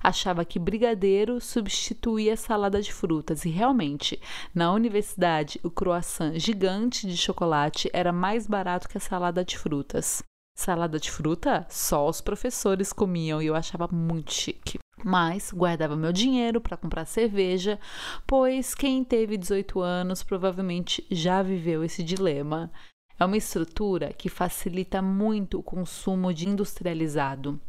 achava 0.01 0.45
que 0.45 0.59
brigadeiro 0.59 1.39
substituía 1.41 2.35
salada 2.37 2.81
de 2.81 2.93
frutas 2.93 3.45
e 3.45 3.49
realmente, 3.49 4.19
na 4.53 4.71
universidade, 4.71 5.59
o 5.63 5.69
croissant 5.69 6.37
gigante 6.37 7.07
de 7.07 7.17
chocolate 7.17 7.89
era 7.93 8.11
mais 8.11 8.47
barato 8.47 8.87
que 8.87 8.97
a 8.97 9.01
salada 9.01 9.43
de 9.43 9.57
frutas. 9.57 10.23
Salada 10.57 10.97
de 10.97 11.11
fruta? 11.11 11.67
Só 11.69 12.07
os 12.07 12.21
professores 12.21 12.93
comiam 12.93 13.41
e 13.41 13.47
eu 13.47 13.55
achava 13.55 13.89
muito 13.91 14.33
chique. 14.33 14.79
Mas 15.03 15.51
guardava 15.51 15.97
meu 15.97 16.13
dinheiro 16.13 16.61
para 16.61 16.77
comprar 16.77 17.05
cerveja, 17.05 17.77
pois 18.25 18.73
quem 18.73 19.03
teve 19.03 19.37
18 19.37 19.81
anos 19.81 20.23
provavelmente 20.23 21.05
já 21.11 21.43
viveu 21.43 21.83
esse 21.83 22.01
dilema. 22.01 22.71
É 23.19 23.25
uma 23.25 23.37
estrutura 23.37 24.11
que 24.13 24.27
facilita 24.27 25.01
muito 25.01 25.59
o 25.59 25.63
consumo 25.63 26.33
de 26.33 26.49
industrializado. 26.49 27.59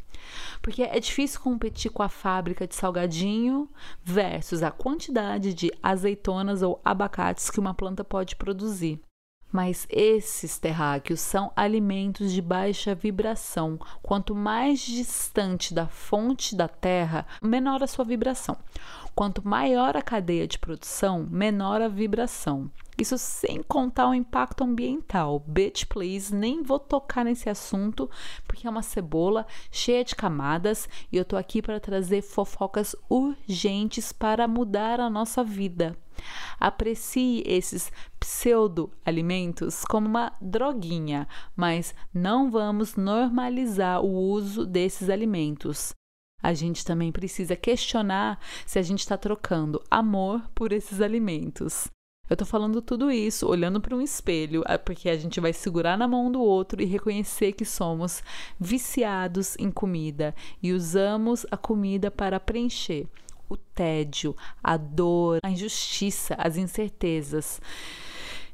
Porque 0.61 0.83
é 0.83 0.99
difícil 0.99 1.41
competir 1.41 1.91
com 1.91 2.03
a 2.03 2.09
fábrica 2.09 2.67
de 2.67 2.75
salgadinho 2.75 3.69
versus 4.03 4.63
a 4.63 4.71
quantidade 4.71 5.55
de 5.55 5.71
azeitonas 5.83 6.63
ou 6.63 6.81
abacates 6.85 7.51
que 7.51 7.61
uma 7.61 7.75
planta 7.75 8.03
pode 8.03 8.35
produzir. 8.35 9.01
Mas 9.51 9.87
esses 9.89 10.59
terráqueos 10.59 11.21
são 11.21 11.53
alimentos 11.55 12.33
de 12.33 12.43
baixa 12.43 12.95
vibração. 12.95 13.79
Quanto 14.03 14.35
mais 14.35 14.81
distante 14.81 15.73
da 15.73 15.87
fonte 15.87 16.55
da 16.55 16.69
terra, 16.69 17.27
menor 17.41 17.83
a 17.83 17.87
sua 17.87 18.05
vibração. 18.05 18.57
Quanto 19.15 19.47
maior 19.47 19.97
a 19.97 20.03
cadeia 20.03 20.47
de 20.47 20.59
produção, 20.59 21.27
menor 21.31 21.81
a 21.81 21.89
vibração. 21.89 22.71
Isso 22.99 23.19
sem 23.19 23.63
contar 23.63 24.09
o 24.09 24.15
impacto 24.15 24.65
ambiental. 24.65 25.43
Bitch, 25.47 25.85
please, 25.87 26.35
nem 26.35 26.63
vou 26.63 26.79
tocar 26.79 27.25
nesse 27.25 27.49
assunto 27.49 28.11
porque 28.47 28.67
é 28.67 28.71
uma 28.71 28.83
cebola 28.83 29.47
cheia 29.71 30.03
de 30.03 30.15
camadas 30.15 30.89
e 31.13 31.17
eu 31.17 31.25
tô 31.25 31.37
aqui 31.37 31.61
para 31.61 31.79
trazer 31.79 32.23
fofocas 32.23 32.97
urgentes 33.09 34.13
para 34.13 34.49
mudar 34.49 34.99
a 34.99 35.11
nossa 35.11 35.45
vida. 35.45 35.97
Aprecie 36.59 37.43
esses 37.47 37.93
pseudo-alimentos 38.19 39.85
como 39.85 40.09
uma 40.09 40.33
droguinha, 40.41 41.29
mas 41.55 41.95
não 42.13 42.51
vamos 42.51 42.97
normalizar 42.97 44.01
o 44.01 44.09
uso 44.09 44.67
desses 44.67 45.09
alimentos. 45.09 45.95
A 46.43 46.53
gente 46.53 46.85
também 46.85 47.11
precisa 47.11 47.57
questionar 47.57 48.39
se 48.65 48.79
a 48.79 48.83
gente 48.83 49.01
está 49.01 49.17
trocando 49.17 49.83
amor 49.91 50.43
por 50.55 50.73
esses 50.73 51.01
alimentos. 51.01 51.89
Eu 52.29 52.37
tô 52.37 52.45
falando 52.45 52.83
tudo 52.83 53.11
isso 53.11 53.47
olhando 53.47 53.81
para 53.81 53.95
um 53.95 54.03
espelho, 54.03 54.63
ah, 54.67 54.77
porque 54.77 55.09
a 55.09 55.17
gente 55.17 55.41
vai 55.41 55.53
segurar 55.53 55.97
na 55.97 56.09
mão 56.09 56.31
do 56.31 56.41
outro 56.41 56.83
e 56.83 56.85
reconhecer 56.85 57.53
que 57.53 57.65
somos 57.65 58.21
viciados 58.59 59.57
em 59.59 59.71
comida 59.71 60.35
e 60.61 60.73
usamos 60.73 61.47
a 61.53 61.57
comida 61.57 62.11
para 62.11 62.41
preencher 62.41 63.07
o 63.49 63.57
tédio, 63.57 64.37
a 64.63 64.77
dor, 64.77 65.41
a 65.43 65.51
injustiça, 65.51 66.35
as 66.39 66.57
incertezas. 66.57 67.61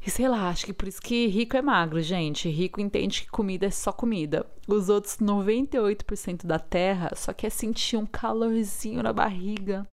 E 0.05 0.11
sei 0.11 0.29
lá, 0.29 0.49
acho 0.49 0.67
que 0.67 0.73
por 0.73 0.89
isso 0.89 1.01
que 1.01 1.29
rico 1.29 1.57
é 1.57 1.63
magro, 1.63 2.01
gente. 2.03 2.49
Rico 2.49 2.81
entende 2.81 3.23
que 3.23 3.31
comida 3.31 3.67
é 3.67 3.71
só 3.71 3.93
comida. 3.93 4.45
Os 4.67 4.89
outros 4.89 5.19
98% 5.19 6.45
da 6.45 6.59
terra 6.59 7.11
só 7.15 7.33
quer 7.33 7.51
sentir 7.51 7.97
um 7.97 8.07
calorzinho 8.07 9.03
na 9.03 9.13
barriga. 9.13 9.87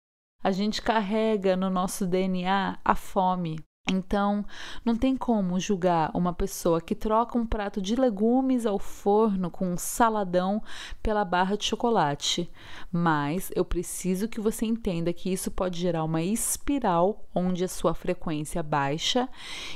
A 0.43 0.51
gente 0.51 0.81
carrega 0.81 1.57
no 1.57 1.69
nosso 1.69 2.07
DNA 2.07 2.79
a 2.83 2.95
fome. 2.95 3.59
Então, 3.91 4.45
não 4.85 4.95
tem 4.95 5.17
como 5.17 5.59
julgar 5.59 6.11
uma 6.15 6.33
pessoa 6.33 6.81
que 6.81 6.95
troca 6.95 7.39
um 7.39 7.47
prato 7.47 7.81
de 7.81 7.97
legumes 7.97 8.67
ao 8.67 8.79
forno 8.79 9.51
com 9.51 9.73
um 9.73 9.77
saladão 9.79 10.63
pela 11.03 11.25
barra 11.25 11.57
de 11.57 11.65
chocolate. 11.65 12.51
Mas 12.93 13.51
eu 13.57 13.65
preciso 13.65 14.29
que 14.29 14.41
você 14.41 14.67
entenda 14.67 15.13
que 15.13 15.33
isso 15.33 15.51
pode 15.51 15.81
gerar 15.81 16.05
uma 16.05 16.23
espiral 16.23 17.25
onde 17.35 17.65
a 17.65 17.69
sua 17.69 17.95
frequência 17.95 18.63
baixa 18.63 19.29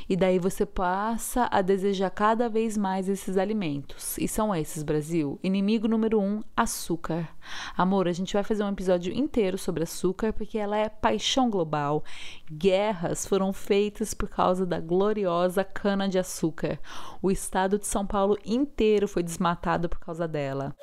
e 0.08 0.14
daí 0.14 0.38
você 0.38 0.66
passa 0.66 1.48
a 1.50 1.62
desejar 1.62 2.10
cada 2.10 2.48
vez 2.48 2.76
mais 2.76 3.08
esses 3.08 3.36
alimentos. 3.38 4.18
E 4.18 4.28
são 4.28 4.54
esses, 4.54 4.82
Brasil. 4.82 5.38
Inimigo 5.42 5.88
número 5.88 6.20
um: 6.20 6.42
açúcar. 6.56 7.28
Amor, 7.76 8.08
a 8.08 8.12
gente 8.12 8.34
vai 8.34 8.42
fazer 8.42 8.62
um 8.62 8.70
episódio 8.70 9.12
inteiro 9.12 9.58
sobre 9.58 9.82
açúcar 9.82 10.32
porque 10.32 10.58
ela 10.58 10.76
é 10.76 10.88
paixão 10.88 11.50
global. 11.50 12.04
Guerras 12.50 13.26
foram 13.26 13.52
feitas 13.52 14.14
por 14.14 14.28
causa 14.28 14.64
da 14.66 14.80
gloriosa 14.80 15.64
cana-de-açúcar. 15.64 16.78
O 17.20 17.30
estado 17.30 17.78
de 17.78 17.86
São 17.86 18.06
Paulo 18.06 18.38
inteiro 18.44 19.08
foi 19.08 19.22
desmatado 19.22 19.88
por 19.88 19.98
causa 19.98 20.26
dela. 20.28 20.74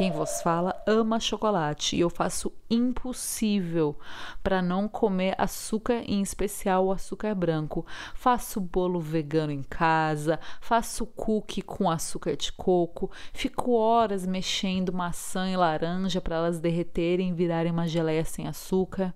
Quem 0.00 0.10
vos 0.10 0.40
fala 0.40 0.82
ama 0.86 1.20
chocolate 1.20 1.94
e 1.94 2.00
eu 2.00 2.08
faço 2.08 2.50
impossível 2.70 3.98
para 4.42 4.62
não 4.62 4.88
comer 4.88 5.34
açúcar, 5.36 6.02
em 6.06 6.22
especial 6.22 6.86
o 6.86 6.90
açúcar 6.90 7.34
branco. 7.34 7.84
Faço 8.14 8.62
bolo 8.62 8.98
vegano 8.98 9.52
em 9.52 9.62
casa, 9.62 10.40
faço 10.58 11.04
cookie 11.04 11.60
com 11.60 11.90
açúcar 11.90 12.34
de 12.34 12.50
coco, 12.50 13.10
fico 13.34 13.72
horas 13.72 14.24
mexendo 14.24 14.90
maçã 14.90 15.50
e 15.50 15.54
laranja 15.54 16.18
para 16.18 16.36
elas 16.36 16.58
derreterem 16.58 17.28
e 17.28 17.34
virarem 17.34 17.70
uma 17.70 17.86
geleia 17.86 18.24
sem 18.24 18.48
açúcar. 18.48 19.14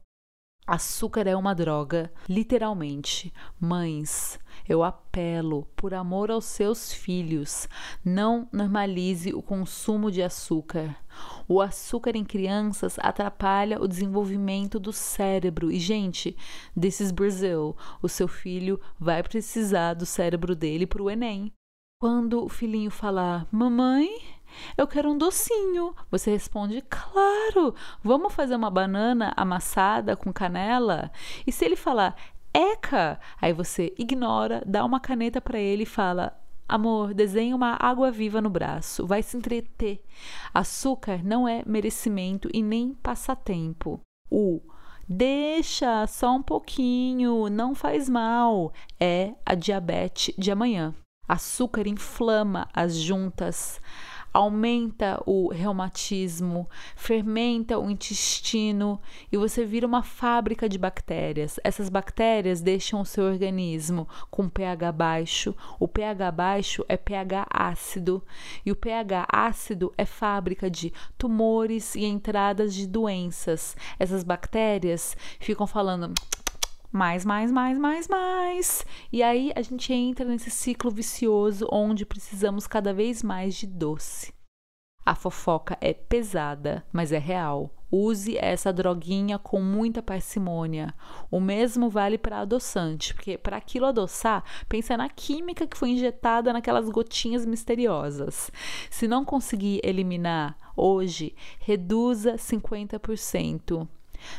Açúcar 0.66 1.27
é 1.27 1.37
uma 1.37 1.55
droga, 1.55 2.11
literalmente. 2.27 3.31
Mães, 3.61 4.38
eu 4.66 4.83
apelo, 4.83 5.68
por 5.77 5.92
amor 5.92 6.31
aos 6.31 6.46
seus 6.46 6.90
filhos, 6.90 7.68
não 8.03 8.48
normalize 8.50 9.35
o 9.35 9.42
consumo 9.42 10.11
de 10.11 10.22
açúcar. 10.22 10.96
O 11.46 11.61
açúcar 11.61 12.16
em 12.16 12.24
crianças 12.24 12.98
atrapalha 12.98 13.79
o 13.79 13.87
desenvolvimento 13.87 14.79
do 14.79 14.90
cérebro. 14.90 15.70
E, 15.70 15.79
gente, 15.79 16.35
this 16.81 16.98
is 16.98 17.11
Brazil. 17.11 17.77
O 18.00 18.09
seu 18.09 18.27
filho 18.27 18.81
vai 18.98 19.22
precisar 19.22 19.92
do 19.92 20.07
cérebro 20.07 20.57
dele 20.57 20.87
para 20.87 21.03
o 21.03 21.11
Enem. 21.11 21.53
Quando 22.00 22.42
o 22.42 22.48
filhinho 22.48 22.90
falar, 22.90 23.46
mamãe, 23.53 24.09
eu 24.77 24.87
quero 24.87 25.11
um 25.11 25.19
docinho. 25.19 25.95
Você 26.11 26.31
responde: 26.31 26.83
Claro, 26.83 27.75
vamos 28.03 28.33
fazer 28.33 28.55
uma 28.55 28.71
banana 28.71 29.33
amassada 29.37 30.17
com 30.17 30.33
canela? 30.33 31.11
E 31.47 31.53
se 31.53 31.64
ele 31.64 31.77
falar: 31.77 32.17
Eca! 32.53 33.19
Aí 33.40 33.53
você 33.53 33.93
ignora, 33.99 34.62
dá 34.64 34.85
uma 34.85 35.01
caneta 35.01 35.40
para 35.40 35.59
ele 35.59 35.83
e 35.83 35.87
fala: 35.87 36.38
Amor, 36.69 37.12
desenha 37.12 37.55
uma 37.55 37.77
água 37.79 38.11
viva 38.11 38.40
no 38.40 38.49
braço, 38.49 39.07
vai 39.07 39.23
se 39.23 39.37
entreter. 39.37 40.03
Açúcar 40.53 41.23
não 41.23 41.47
é 41.47 41.62
merecimento 41.67 42.49
e 42.55 42.62
nem 42.62 42.95
passatempo. 42.95 44.01
O 44.31 44.62
deixa 45.07 46.07
só 46.07 46.35
um 46.35 46.43
pouquinho, 46.43 47.51
não 47.51 47.75
faz 47.75 48.09
mal, 48.09 48.73
é 48.99 49.35
a 49.45 49.55
diabetes 49.55 50.35
de 50.38 50.51
amanhã. 50.51 50.95
Açúcar 51.29 51.87
inflama 51.87 52.69
as 52.73 52.97
juntas 52.97 53.81
aumenta 54.35 55.23
o 55.25 55.49
reumatismo, 55.49 56.68
fermenta 56.97 57.79
o 57.79 57.88
intestino 57.88 59.01
e 59.31 59.37
você 59.37 59.64
vira 59.64 59.87
uma 59.87 60.03
fábrica 60.03 60.68
de 60.68 60.77
bactérias. 60.77 61.61
Essas 61.62 61.88
bactérias 61.88 62.61
deixam 62.61 63.01
o 63.01 63.07
seu 63.07 63.25
organismo 63.25 64.09
com 64.33 64.49
pH 64.49 64.90
baixo. 64.90 65.55
O 65.79 65.87
pH 65.87 66.33
baixo 66.33 66.85
é 66.88 66.97
pH 66.97 67.47
ácido 67.49 68.25
e 68.66 68.73
o 68.73 68.77
pH 68.77 69.29
ácido 69.33 69.94
é 69.97 70.05
fábrica 70.05 70.68
de 70.68 70.92
tumores 71.16 71.94
e 71.94 72.05
entradas 72.05 72.75
de 72.75 72.88
doenças. 72.88 73.77
Essas 74.01 74.25
bactérias 74.25 75.16
ficam 75.38 75.66
falando 75.66 76.12
mais, 76.94 77.24
mais, 77.24 77.50
mais, 77.50 77.76
mais, 77.76 78.07
mais. 78.07 78.87
E 79.12 79.20
aí 79.20 79.52
a 79.57 79.62
gente 79.62 79.92
entra 79.92 80.24
nesse 80.24 80.48
ciclo 80.48 80.92
vicioso 80.92 81.66
onde 81.72 82.07
precisamos 82.07 82.68
cada 82.68 82.94
vez 82.94 83.20
mais 83.20 83.57
de 83.57 83.66
doce. 83.66 84.33
A 85.04 85.16
fofoca 85.16 85.76
é 85.80 85.92
pesada, 85.92 86.87
mas 86.92 87.11
é 87.11 87.18
real. 87.18 87.68
Use 87.90 88.38
essa 88.38 88.72
droguinha 88.72 89.40
com 89.40 89.61
muita 89.61 90.00
parcimônia. 90.00 90.94
O 91.33 91.40
mesmo 91.40 91.90
vale 91.90 92.16
para 92.16 92.38
adoçante, 92.38 93.12
porque 93.12 93.37
para 93.37 93.57
aquilo 93.57 93.87
adoçar, 93.87 94.44
pensa 94.68 94.96
na 94.96 95.09
química 95.09 95.66
que 95.66 95.76
foi 95.76 95.90
injetada 95.90 96.52
naquelas 96.52 96.88
gotinhas 96.88 97.44
misteriosas. 97.44 98.52
Se 98.88 99.09
não 99.09 99.24
conseguir 99.24 99.80
eliminar 99.83 100.57
hoje, 100.76 101.35
reduza 101.59 102.37
50%. 102.37 103.88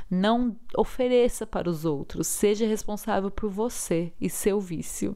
Não 0.09 0.55
ofereça 0.77 1.45
para 1.45 1.69
os 1.69 1.85
outros, 1.85 2.27
seja 2.27 2.65
responsável 2.65 3.31
por 3.31 3.49
você 3.49 4.13
e 4.19 4.29
seu 4.29 4.59
vício. 4.59 5.15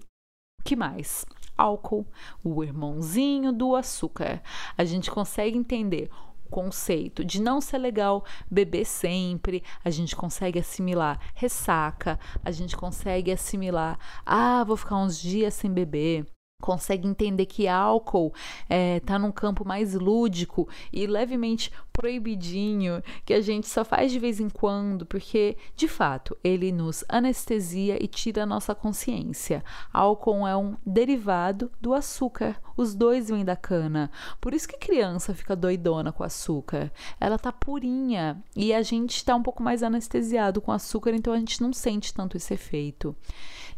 O 0.60 0.64
que 0.64 0.76
mais? 0.76 1.26
Álcool, 1.58 2.06
o 2.44 2.64
irmãozinho 2.64 3.52
do 3.52 3.76
açúcar. 3.76 4.42
A 4.78 4.86
gente 4.86 5.12
consegue 5.12 5.58
entender 5.58 6.10
o 6.46 6.50
conceito 6.50 7.24
de 7.24 7.42
não 7.42 7.60
ser 7.62 7.78
legal 7.78 8.26
beber 8.50 8.86
sempre, 8.86 9.64
a 9.84 9.90
gente 9.90 10.16
consegue 10.16 10.60
assimilar 10.60 11.20
ressaca, 11.36 12.20
a 12.44 12.52
gente 12.52 12.76
consegue 12.76 13.32
assimilar, 13.32 14.00
ah, 14.26 14.64
vou 14.64 14.78
ficar 14.78 14.98
uns 14.98 15.20
dias 15.20 15.54
sem 15.54 15.72
beber 15.72 16.26
consegue 16.62 17.08
entender 17.08 17.46
que 17.46 17.68
álcool 17.68 18.34
está 18.70 19.16
é, 19.16 19.18
num 19.18 19.32
campo 19.32 19.66
mais 19.66 19.94
lúdico 19.94 20.68
e 20.92 21.08
levemente 21.08 21.72
proibidinho, 21.92 23.04
que 23.26 23.34
a 23.34 23.42
gente 23.42 23.68
só 23.68 23.84
faz 23.84 24.10
de 24.12 24.20
vez 24.20 24.40
em 24.40 24.48
quando, 24.48 25.06
porque 25.06 25.58
de 25.76 25.88
fato 25.88 26.38
ele 26.42 26.72
nos 26.72 27.04
anestesia 27.10 28.02
e 28.02 28.08
tira 28.08 28.44
a 28.44 28.46
nossa 28.46 28.74
consciência. 28.74 29.64
Álcool 29.92 30.48
é 30.48 30.56
um 30.56 30.78
derivado 30.86 31.70
do 31.82 31.94
açúcar, 31.94 32.62
os 32.78 32.96
dois 32.96 33.28
vêm 33.28 33.44
da 33.44 33.56
cana. 33.56 34.10
Por 34.40 34.54
isso 34.54 34.68
que 34.68 34.78
criança 34.78 35.34
fica 35.34 35.58
doidona 35.58 36.14
com 36.14 36.24
açúcar. 36.24 36.90
Ela 37.20 37.38
tá 37.38 37.52
purinha 37.52 38.42
e 38.56 38.74
a 38.74 38.82
gente 38.82 39.18
está 39.18 39.36
um 39.36 39.44
pouco 39.44 39.62
mais 39.62 39.84
anestesiado 39.84 40.62
com 40.62 40.72
açúcar, 40.72 41.12
então 41.12 41.34
a 41.34 41.38
gente 41.38 41.62
não 41.62 41.74
sente 41.74 42.14
tanto 42.14 42.38
esse 42.38 42.54
efeito. 42.54 43.14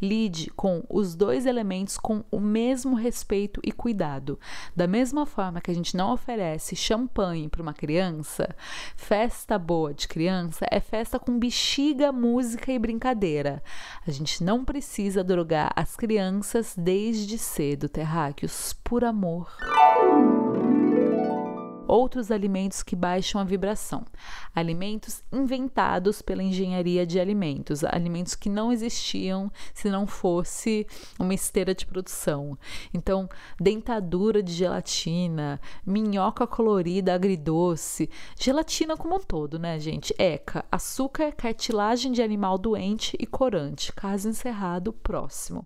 Lide 0.02 0.50
com 0.56 0.84
os 0.90 1.16
dois 1.16 1.46
elementos 1.46 1.98
com 1.98 2.24
o 2.32 2.40
mesmo 2.40 2.96
respeito 2.96 3.62
e 3.64 3.72
cuidado. 3.72 4.40
Da 4.76 4.88
mesma 4.88 5.26
forma 5.26 5.62
que 5.62 5.70
a 5.70 5.74
gente 5.74 5.96
não 5.96 6.12
oferece 6.14 6.76
champanhe 6.76 7.48
para 7.48 7.62
uma 7.62 7.74
criança, 7.74 8.56
festa 8.96 9.60
boa 9.60 9.94
de 9.94 10.08
criança 10.08 10.66
é 10.72 10.80
festa 10.80 11.20
com 11.20 11.38
bexiga, 11.38 12.12
música 12.12 12.72
e 12.72 12.80
brincadeira. 12.80 13.64
A 14.06 14.12
gente 14.12 14.44
não 14.44 14.66
precisa 14.66 15.24
drogar 15.24 15.72
as 15.76 15.96
crianças 15.96 16.74
desde 16.78 17.38
cedo, 17.38 17.88
terráqueos, 17.88 18.74
por 18.84 19.04
amor 19.04 19.52
outros 21.92 22.32
alimentos 22.32 22.82
que 22.82 22.96
baixam 22.96 23.42
a 23.42 23.44
vibração, 23.44 24.06
alimentos 24.56 25.22
inventados 25.30 26.22
pela 26.22 26.42
engenharia 26.42 27.06
de 27.06 27.20
alimentos, 27.20 27.84
alimentos 27.84 28.34
que 28.34 28.50
não 28.50 28.72
existiam 28.72 29.52
se 29.74 29.90
não 29.90 30.08
fosse 30.08 30.88
uma 31.20 31.34
esteira 31.34 31.76
de 31.76 31.86
produção. 31.86 32.58
Então, 32.94 33.28
dentadura 33.60 34.42
de 34.42 34.54
gelatina, 34.54 35.60
minhoca 35.86 36.48
colorida 36.48 37.14
agridoce, 37.14 38.10
gelatina 38.40 38.96
como 38.96 39.16
um 39.16 39.20
todo, 39.20 39.60
né, 39.60 39.78
gente? 39.78 40.16
ECA, 40.18 40.64
açúcar, 40.72 41.34
cartilagem 41.34 42.14
de 42.14 42.22
animal 42.22 42.58
doente 42.58 43.18
e 43.20 43.26
corante. 43.26 43.92
Caso 43.92 44.30
encerrado, 44.30 44.94
próximo. 44.94 45.64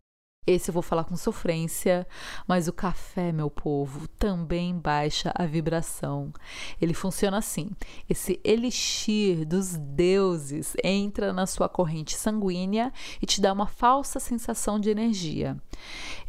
Esse 0.47 0.69
eu 0.69 0.73
vou 0.73 0.83
falar 0.83 1.05
com 1.05 1.15
sofrência, 1.15 2.07
mas 2.47 2.67
o 2.67 2.73
café, 2.73 3.31
meu 3.31 3.49
povo, 3.49 4.07
também 4.09 4.77
baixa 4.77 5.31
a 5.33 5.43
vibração. 5.45 6.31
Ele 6.79 6.93
funciona 6.93 7.37
assim: 7.37 7.71
esse 8.07 8.39
elixir 8.43 9.43
dos 9.43 9.75
deuses 9.75 10.75
entra 10.83 11.33
na 11.33 11.47
sua 11.47 11.67
corrente 11.67 12.15
sanguínea 12.15 12.93
e 13.19 13.25
te 13.25 13.41
dá 13.41 13.51
uma 13.51 13.65
falsa 13.65 14.19
sensação 14.19 14.79
de 14.79 14.89
energia. 14.89 15.57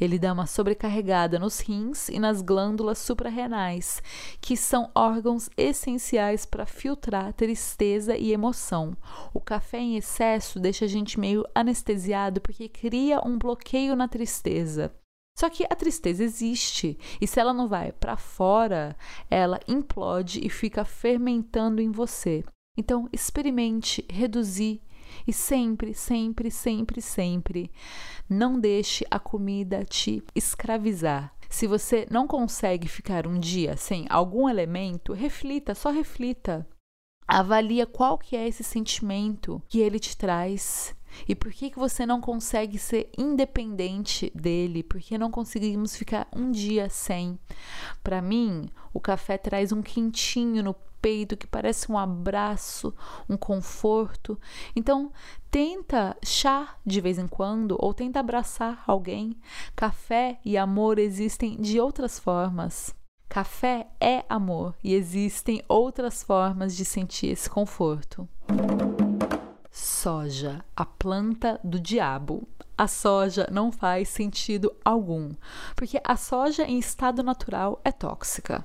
Ele 0.00 0.18
dá 0.18 0.32
uma 0.32 0.46
sobrecarregada 0.46 1.38
nos 1.38 1.60
rins 1.60 2.08
e 2.08 2.18
nas 2.18 2.40
glândulas 2.40 2.98
suprarrenais, 2.98 4.02
que 4.40 4.56
são 4.56 4.90
órgãos 4.94 5.50
essenciais 5.56 6.46
para 6.46 6.64
filtrar 6.64 7.34
tristeza 7.34 8.16
e 8.16 8.32
emoção. 8.32 8.96
O 9.34 9.40
café 9.40 9.78
em 9.78 9.96
excesso 9.96 10.58
deixa 10.58 10.86
a 10.86 10.88
gente 10.88 11.20
meio 11.20 11.44
anestesiado 11.54 12.40
porque 12.40 12.68
cria 12.68 13.20
um 13.24 13.38
bloqueio 13.38 13.94
na 13.94 14.05
tristeza. 14.08 14.94
Só 15.38 15.50
que 15.50 15.64
a 15.64 15.76
tristeza 15.76 16.24
existe 16.24 16.98
e 17.20 17.26
se 17.26 17.38
ela 17.38 17.52
não 17.52 17.68
vai 17.68 17.92
para 17.92 18.16
fora, 18.16 18.96
ela 19.30 19.60
implode 19.68 20.40
e 20.44 20.48
fica 20.48 20.84
fermentando 20.84 21.82
em 21.82 21.90
você. 21.90 22.42
Então, 22.78 23.08
experimente 23.12 24.04
reduzir 24.10 24.82
e 25.26 25.32
sempre, 25.32 25.94
sempre, 25.94 26.50
sempre, 26.50 27.00
sempre 27.00 27.70
não 28.28 28.58
deixe 28.58 29.04
a 29.10 29.18
comida 29.18 29.84
te 29.84 30.22
escravizar. 30.34 31.34
Se 31.48 31.66
você 31.66 32.06
não 32.10 32.26
consegue 32.26 32.88
ficar 32.88 33.26
um 33.26 33.38
dia 33.38 33.76
sem 33.76 34.06
algum 34.08 34.48
elemento, 34.48 35.12
reflita, 35.12 35.74
só 35.74 35.90
reflita. 35.90 36.66
Avalia 37.26 37.86
qual 37.86 38.18
que 38.18 38.36
é 38.36 38.46
esse 38.46 38.62
sentimento 38.62 39.62
que 39.68 39.80
ele 39.80 39.98
te 39.98 40.16
traz 40.16 40.94
e 41.28 41.34
por 41.34 41.52
que, 41.52 41.70
que 41.70 41.78
você 41.78 42.04
não 42.04 42.20
consegue 42.20 42.78
ser 42.78 43.10
independente 43.16 44.30
dele? 44.34 44.82
Por 44.82 45.00
que 45.00 45.18
não 45.18 45.30
conseguimos 45.30 45.96
ficar 45.96 46.26
um 46.34 46.50
dia 46.50 46.88
sem? 46.88 47.38
Para 48.02 48.20
mim, 48.20 48.68
o 48.92 49.00
café 49.00 49.38
traz 49.38 49.72
um 49.72 49.82
quentinho 49.82 50.62
no 50.62 50.74
peito 51.00 51.36
que 51.36 51.46
parece 51.46 51.90
um 51.90 51.96
abraço, 51.96 52.94
um 53.28 53.36
conforto. 53.36 54.38
Então, 54.74 55.12
tenta 55.50 56.16
chá 56.24 56.76
de 56.84 57.00
vez 57.00 57.18
em 57.18 57.28
quando 57.28 57.76
ou 57.78 57.94
tenta 57.94 58.20
abraçar 58.20 58.82
alguém. 58.86 59.36
Café 59.74 60.38
e 60.44 60.56
amor 60.56 60.98
existem 60.98 61.56
de 61.60 61.78
outras 61.78 62.18
formas. 62.18 62.94
Café 63.28 63.88
é 64.00 64.24
amor 64.28 64.74
e 64.82 64.94
existem 64.94 65.62
outras 65.68 66.22
formas 66.22 66.76
de 66.76 66.84
sentir 66.84 67.26
esse 67.26 67.50
conforto 67.50 68.28
soja, 69.96 70.62
a 70.76 70.84
planta 70.84 71.58
do 71.64 71.80
diabo. 71.80 72.46
A 72.76 72.86
soja 72.86 73.48
não 73.50 73.72
faz 73.72 74.10
sentido 74.10 74.70
algum, 74.84 75.32
porque 75.74 75.98
a 76.04 76.16
soja 76.16 76.64
em 76.64 76.78
estado 76.78 77.22
natural 77.22 77.80
é 77.82 77.90
tóxica. 77.90 78.62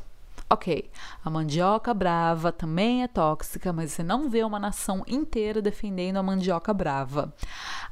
Ok, 0.50 0.92
a 1.24 1.30
mandioca 1.30 1.94
brava 1.94 2.52
também 2.52 3.04
é 3.04 3.08
tóxica, 3.08 3.72
mas 3.72 3.94
você 3.94 4.04
não 4.04 4.30
vê 4.30 4.44
uma 4.44 4.60
nação 4.60 5.06
inteira 5.08 5.62
defendendo 5.62 6.18
a 6.18 6.24
mandioca 6.24 6.74
brava. 6.74 7.34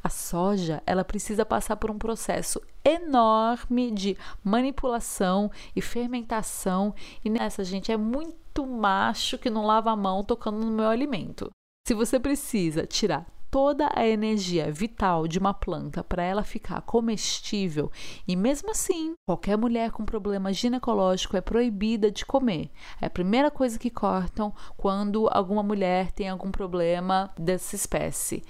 A 0.03 0.09
soja, 0.09 0.83
ela 0.85 1.05
precisa 1.05 1.45
passar 1.45 1.77
por 1.77 1.89
um 1.89 1.97
processo 1.97 2.61
enorme 2.83 3.89
de 3.89 4.17
manipulação 4.43 5.49
e 5.73 5.81
fermentação, 5.81 6.93
e 7.23 7.29
nessa 7.29 7.63
gente 7.63 7.89
é 7.89 7.95
muito 7.95 8.67
macho 8.67 9.37
que 9.37 9.49
não 9.49 9.65
lava 9.65 9.91
a 9.91 9.95
mão 9.95 10.25
tocando 10.25 10.57
no 10.57 10.71
meu 10.71 10.89
alimento. 10.89 11.49
Se 11.89 11.95
você 11.95 12.19
precisa 12.19 12.85
tirar 12.85 13.25
toda 13.49 13.89
a 13.95 14.07
energia 14.07 14.71
vital 14.71 15.27
de 15.27 15.39
uma 15.39 15.55
planta 15.55 16.03
para 16.03 16.21
ela 16.21 16.43
ficar 16.43 16.79
comestível 16.81 17.91
e 18.27 18.35
mesmo 18.35 18.69
assim, 18.69 19.15
qualquer 19.27 19.57
mulher 19.57 19.89
com 19.89 20.05
problema 20.05 20.53
ginecológico 20.53 21.35
é 21.35 21.41
proibida 21.41 22.11
de 22.11 22.27
comer. 22.27 22.69
É 23.01 23.07
a 23.07 23.09
primeira 23.09 23.49
coisa 23.49 23.79
que 23.79 23.89
cortam 23.89 24.53
quando 24.77 25.27
alguma 25.31 25.63
mulher 25.63 26.11
tem 26.11 26.29
algum 26.29 26.51
problema 26.51 27.31
dessa 27.35 27.75
espécie. 27.75 28.43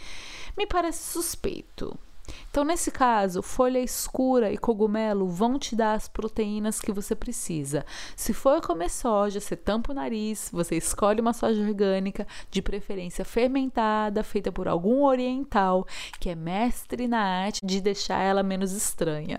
Me 0.58 0.68
parece 0.68 1.14
suspeito. 1.14 1.98
Então, 2.50 2.64
nesse 2.64 2.92
caso, 2.92 3.42
folha 3.42 3.80
escura 3.80 4.52
e 4.52 4.58
cogumelo 4.58 5.28
vão 5.28 5.58
te 5.58 5.76
dar 5.76 5.94
as 5.94 6.08
proteínas 6.08 6.80
que 6.80 6.92
você 6.92 7.16
precisa. 7.16 7.86
Se 8.16 8.34
for 8.34 8.62
comer 8.62 8.90
soja, 8.90 9.40
você 9.40 9.56
tampa 9.56 9.92
o 9.92 9.96
nariz, 9.96 10.50
você 10.52 10.76
escolhe 10.76 11.22
uma 11.22 11.34
soja 11.34 11.62
orgânica, 11.62 12.28
de 12.50 12.62
preferência 12.62 13.24
fermentada, 13.24 14.24
feita 14.24 14.52
por 14.52 14.68
algum 14.68 15.04
oriental 15.04 15.86
que 16.20 16.30
é 16.30 16.36
mestre 16.36 17.08
na 17.08 17.22
arte 17.22 17.60
de 17.64 17.82
deixar 17.82 18.22
ela 18.22 18.44
menos 18.44 18.72
estranha. 18.72 19.38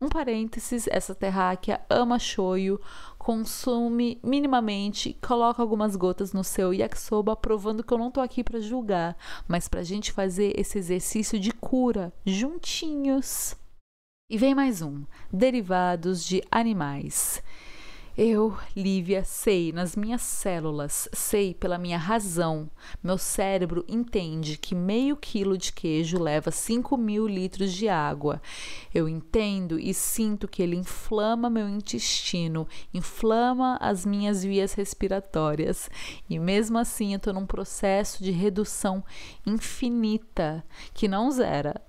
Um 0.00 0.08
parênteses, 0.08 0.86
essa 0.86 1.12
terráquea 1.12 1.80
ama 1.90 2.20
shoyu, 2.20 2.80
consome 3.28 4.18
minimamente, 4.24 5.14
coloca 5.20 5.60
algumas 5.60 5.94
gotas 5.94 6.32
no 6.32 6.42
seu 6.42 6.72
yakisoba, 6.72 7.36
provando 7.36 7.84
que 7.84 7.92
eu 7.92 7.98
não 7.98 8.10
tô 8.10 8.22
aqui 8.22 8.42
para 8.42 8.58
julgar, 8.58 9.18
mas 9.46 9.68
pra 9.68 9.82
gente 9.82 10.12
fazer 10.12 10.58
esse 10.58 10.78
exercício 10.78 11.38
de 11.38 11.52
cura 11.52 12.10
juntinhos. 12.24 13.54
E 14.30 14.38
vem 14.38 14.54
mais 14.54 14.80
um: 14.80 15.04
derivados 15.30 16.24
de 16.24 16.42
animais. 16.50 17.42
Eu, 18.20 18.58
Lívia, 18.76 19.22
sei 19.22 19.70
nas 19.70 19.94
minhas 19.94 20.22
células, 20.22 21.08
sei 21.12 21.54
pela 21.54 21.78
minha 21.78 21.96
razão. 21.96 22.68
Meu 23.00 23.16
cérebro 23.16 23.84
entende 23.86 24.58
que 24.58 24.74
meio 24.74 25.16
quilo 25.16 25.56
de 25.56 25.72
queijo 25.72 26.20
leva 26.20 26.50
5 26.50 26.96
mil 26.96 27.28
litros 27.28 27.72
de 27.72 27.88
água. 27.88 28.42
Eu 28.92 29.08
entendo 29.08 29.78
e 29.78 29.94
sinto 29.94 30.48
que 30.48 30.60
ele 30.60 30.74
inflama 30.74 31.48
meu 31.48 31.68
intestino, 31.68 32.66
inflama 32.92 33.78
as 33.80 34.04
minhas 34.04 34.42
vias 34.42 34.72
respiratórias. 34.72 35.88
E 36.28 36.40
mesmo 36.40 36.76
assim, 36.76 37.12
eu 37.12 37.18
estou 37.18 37.32
num 37.32 37.46
processo 37.46 38.24
de 38.24 38.32
redução 38.32 39.04
infinita 39.46 40.64
que 40.92 41.06
não 41.06 41.30
zera, 41.30 41.80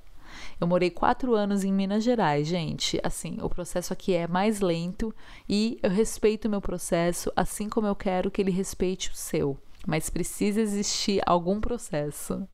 eu 0.60 0.68
morei 0.68 0.89
quatro 0.89 1.36
anos 1.36 1.64
em 1.64 1.72
Minas 1.72 2.03
Gerais, 2.03 2.47
gente. 2.47 2.99
Assim, 3.03 3.38
o 3.41 3.49
processo 3.49 3.93
aqui 3.93 4.14
é 4.14 4.28
mais 4.28 4.60
lento 4.60 5.14
e 5.47 5.80
eu 5.82 5.89
respeito 5.89 6.45
o 6.45 6.51
meu 6.51 6.62
processo, 6.62 7.32
assim 7.36 7.70
como 7.70 7.88
eu 7.88 7.95
quero 7.95 8.30
que 8.30 8.41
ele 8.41 8.51
respeite 8.51 9.10
o 9.10 9.16
seu. 9.16 9.57
Mas 9.88 10.10
precisa 10.10 10.60
existir 10.60 11.22
algum 11.26 11.62
processo. 11.62 12.47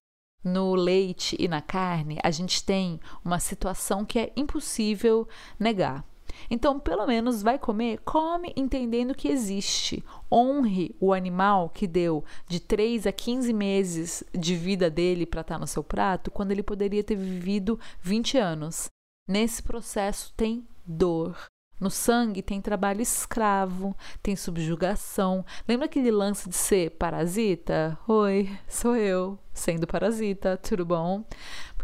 No 0.44 0.76
leite 0.76 1.36
e 1.40 1.48
na 1.48 1.62
carne, 1.62 2.20
a 2.24 2.30
gente 2.30 2.64
tem 2.64 3.00
uma 3.24 3.40
situação 3.40 4.06
que 4.06 4.20
é 4.20 4.32
impossível 4.36 5.28
negar 5.60 6.06
então, 6.50 6.80
pelo 6.80 7.06
menos 7.06 7.42
vai 7.42 7.58
comer, 7.58 8.00
come 8.06 8.54
entendendo 8.56 9.16
que 9.16 9.28
existe. 9.28 10.04
Honre 10.32 10.96
o 11.00 11.14
animal 11.14 11.70
que 11.70 11.88
deu 11.88 12.24
de 12.48 12.60
3 12.60 13.08
a 13.08 13.12
15 13.12 13.54
meses 13.54 14.24
de 14.34 14.56
vida 14.56 14.90
dele 14.90 15.26
para 15.26 15.42
estar 15.42 15.56
tá 15.56 15.60
no 15.60 15.68
seu 15.68 15.84
prato, 15.84 16.32
quando 16.32 16.52
ele 16.52 16.64
poderia 16.64 17.04
ter 17.04 17.16
vivido 17.16 17.80
20 18.02 18.38
anos. 18.38 18.88
Nesse 19.28 19.64
processo 19.64 20.34
tem 20.36 20.68
dor. 20.86 21.36
No 21.80 21.90
sangue 21.90 22.42
tem 22.42 22.62
trabalho 22.62 23.02
escravo, 23.02 23.96
tem 24.24 24.36
subjugação. 24.36 25.46
Lembra 25.68 25.88
aquele 25.88 26.10
lance 26.10 26.48
de 26.48 26.56
ser 26.56 26.92
parasita? 26.92 27.98
Oi, 28.08 28.50
sou 28.68 28.96
eu, 28.96 29.38
sendo 29.54 29.86
parasita, 29.86 30.56
tudo 30.56 30.86
bom? 30.86 31.26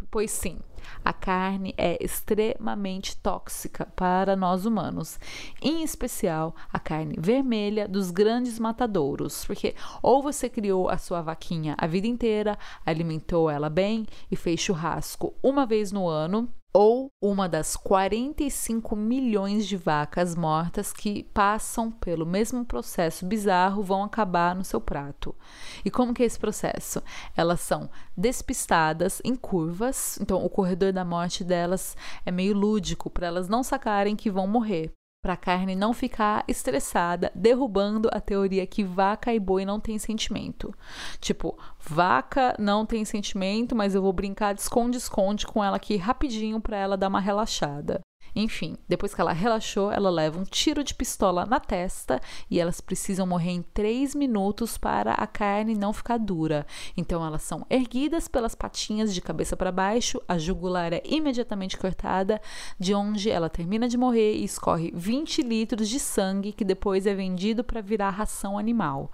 Pois 0.10 0.32
sim, 0.32 0.60
a 1.04 1.14
carne 1.14 1.74
é 1.78 1.98
extremamente 2.04 3.18
tóxica 3.18 3.86
para 3.96 4.36
nós 4.36 4.66
humanos, 4.66 5.20
em 5.62 5.84
especial 5.84 6.56
a 6.72 6.80
carne 6.80 7.16
vermelha 7.20 7.88
dos 7.88 8.12
grandes 8.12 8.60
matadouros, 8.60 9.46
porque 9.46 9.76
ou 10.02 10.22
você 10.22 10.50
criou 10.50 10.90
a 10.90 10.98
sua 10.98 11.22
vaquinha 11.22 11.76
a 11.78 11.88
vida 11.88 12.08
inteira, 12.08 12.58
alimentou 12.86 13.50
ela 13.50 13.70
bem 13.70 14.06
e 14.30 14.36
fez 14.36 14.60
churrasco 14.60 15.34
uma 15.42 15.66
vez 15.66 15.92
no 15.92 16.08
ano, 16.08 16.50
ou 16.74 17.12
uma 17.22 17.50
das 17.50 17.76
45 17.76 18.96
milhões 18.96 19.68
de 19.68 19.76
vacas 19.76 20.36
mortas 20.36 20.94
que 20.94 21.24
passam 21.34 21.92
pelo 21.92 22.26
mesmo 22.26 22.64
processo 22.64 23.26
bizarro 23.26 23.84
vão 23.84 24.04
acabar 24.04 24.56
no 24.56 24.64
seu 24.64 24.80
prato. 24.80 25.36
E 25.84 25.92
como 25.92 26.14
que 26.14 26.24
é 26.24 26.26
esse 26.26 26.40
processo? 26.40 27.04
Elas 27.36 27.60
são 27.60 27.90
despistadas 28.16 29.22
em 29.24 29.36
curvas, 29.36 30.18
então 30.22 30.44
o 30.46 30.50
corredor 30.50 30.94
da 30.94 31.04
morte 31.04 31.44
delas 31.44 31.96
é 32.26 32.32
meio 32.32 32.56
lúdico 32.56 33.10
para 33.10 33.28
elas 33.28 33.50
não 33.50 33.64
sacarem 33.64 34.16
que 34.16 34.32
vão 34.32 34.48
morrer 34.48 34.94
para 35.22 35.34
a 35.34 35.38
carne 35.38 35.76
não 35.76 35.94
ficar 35.94 36.44
estressada, 36.48 37.32
derrubando 37.36 38.10
a 38.12 38.20
teoria 38.20 38.66
que 38.66 38.84
vaca 38.84 39.32
e 39.32 39.40
boi 39.40 39.64
não 39.64 39.80
têm 39.80 40.00
sentimento. 40.00 40.74
Tipo, 41.20 41.58
vaca 41.80 42.56
não 42.58 42.86
tem 42.86 43.06
sentimento, 43.06 43.76
mas 43.76 43.94
eu 43.94 44.02
vou 44.02 44.12
brincar 44.12 44.54
de 44.54 44.62
esconde-esconde 44.62 45.46
com 45.46 45.64
ela 45.64 45.78
aqui 45.78 45.96
rapidinho 45.96 46.60
para 46.60 46.78
ela 46.78 46.98
dar 46.98 47.08
uma 47.08 47.20
relaxada. 47.20 48.02
Enfim, 48.36 48.78
depois 48.88 49.14
que 49.14 49.20
ela 49.20 49.34
relaxou, 49.34 49.92
ela 49.92 50.10
leva 50.10 50.40
um 50.40 50.44
tiro 50.44 50.84
de 50.84 50.96
pistola 50.96 51.46
na 51.46 51.60
testa 51.60 52.22
e 52.50 52.60
elas 52.60 52.80
precisam 52.80 53.28
morrer 53.28 53.52
em 53.52 53.62
3 53.62 54.16
minutos 54.16 54.78
para 54.78 55.14
a 55.14 55.28
carne 55.28 55.76
não 55.76 55.92
ficar 55.92 56.18
dura. 56.18 56.66
Então 56.96 57.26
elas 57.26 57.42
são 57.42 57.66
erguidas 57.70 58.30
pelas 58.30 58.56
patinhas 58.56 59.14
de 59.14 59.22
cabeça 59.22 59.58
para 59.58 59.72
baixo, 59.72 60.22
a 60.28 60.38
jugular 60.38 60.94
é 60.94 61.02
imediatamente 61.06 61.78
cortada, 61.78 62.42
de 62.80 62.94
onde 62.94 63.30
ela 63.30 63.50
termina 63.50 63.88
de 63.88 63.98
morrer 63.98 64.36
e 64.36 64.46
escorre 64.46 64.92
20 64.96 65.42
litros 65.42 65.90
de 65.90 66.00
sangue 66.00 66.54
que 66.54 66.64
depois 66.64 67.06
é 67.06 67.14
vendido 67.14 67.64
para 67.64 67.82
virar 67.82 68.12
ração 68.12 68.58
animal. 68.58 69.12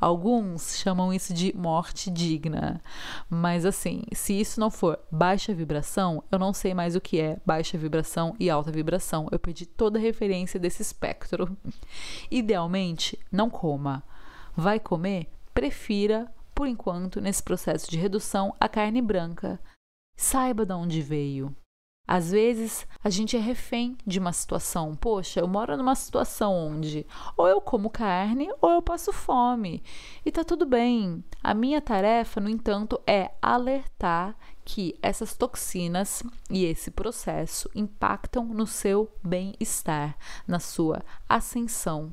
Alguns 0.00 0.78
chamam 0.78 1.12
isso 1.12 1.34
de 1.34 1.54
morte 1.54 2.10
digna. 2.10 2.80
Mas 3.28 3.66
assim, 3.66 4.02
se 4.12 4.32
isso 4.40 4.58
não 4.58 4.70
for 4.70 4.98
baixa 5.10 5.52
vibração, 5.52 6.22
eu 6.32 6.38
não 6.38 6.54
sei 6.54 6.72
mais 6.72 6.96
o 6.96 7.00
que 7.00 7.20
é 7.20 7.38
baixa 7.44 7.76
vibração 7.76 8.34
e 8.38 8.50
alta 8.50 8.70
vibração. 8.70 9.28
Eu 9.30 9.38
perdi 9.38 9.66
toda 9.66 9.98
a 9.98 10.02
referência 10.02 10.58
desse 10.58 10.82
espectro. 10.82 11.56
Idealmente, 12.30 13.18
não 13.30 13.50
coma. 13.50 14.02
Vai 14.54 14.80
comer? 14.80 15.30
Prefira, 15.52 16.32
por 16.54 16.66
enquanto, 16.66 17.20
nesse 17.20 17.42
processo 17.42 17.90
de 17.90 17.98
redução, 17.98 18.54
a 18.58 18.68
carne 18.68 19.02
branca. 19.02 19.60
Saiba 20.16 20.64
de 20.64 20.72
onde 20.72 21.02
veio. 21.02 21.54
Às 22.06 22.30
vezes 22.30 22.86
a 23.02 23.10
gente 23.10 23.36
é 23.36 23.40
refém 23.40 23.98
de 24.06 24.20
uma 24.20 24.32
situação. 24.32 24.94
Poxa, 24.94 25.40
eu 25.40 25.48
moro 25.48 25.76
numa 25.76 25.94
situação 25.96 26.54
onde 26.54 27.04
ou 27.36 27.48
eu 27.48 27.60
como 27.60 27.90
carne 27.90 28.48
ou 28.60 28.70
eu 28.70 28.80
passo 28.80 29.12
fome. 29.12 29.82
E 30.24 30.30
tá 30.30 30.44
tudo 30.44 30.64
bem. 30.64 31.24
A 31.42 31.52
minha 31.52 31.80
tarefa, 31.80 32.40
no 32.40 32.48
entanto, 32.48 33.00
é 33.06 33.32
alertar 33.42 34.36
que 34.66 34.98
essas 35.00 35.36
toxinas 35.36 36.24
e 36.50 36.64
esse 36.64 36.90
processo 36.90 37.70
impactam 37.72 38.44
no 38.44 38.66
seu 38.66 39.08
bem-estar, 39.22 40.18
na 40.46 40.58
sua 40.58 41.02
ascensão. 41.28 42.12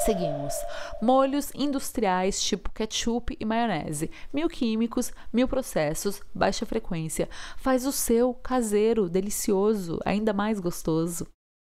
Seguimos. 0.00 0.54
Molhos 1.02 1.52
industriais 1.54 2.42
tipo 2.42 2.70
ketchup 2.70 3.36
e 3.38 3.44
maionese. 3.44 4.10
Mil 4.32 4.48
químicos, 4.48 5.12
mil 5.30 5.46
processos, 5.46 6.22
baixa 6.34 6.64
frequência. 6.64 7.28
Faz 7.58 7.84
o 7.84 7.92
seu 7.92 8.32
caseiro 8.32 9.06
delicioso, 9.06 10.00
ainda 10.02 10.32
mais 10.32 10.58
gostoso. 10.58 11.26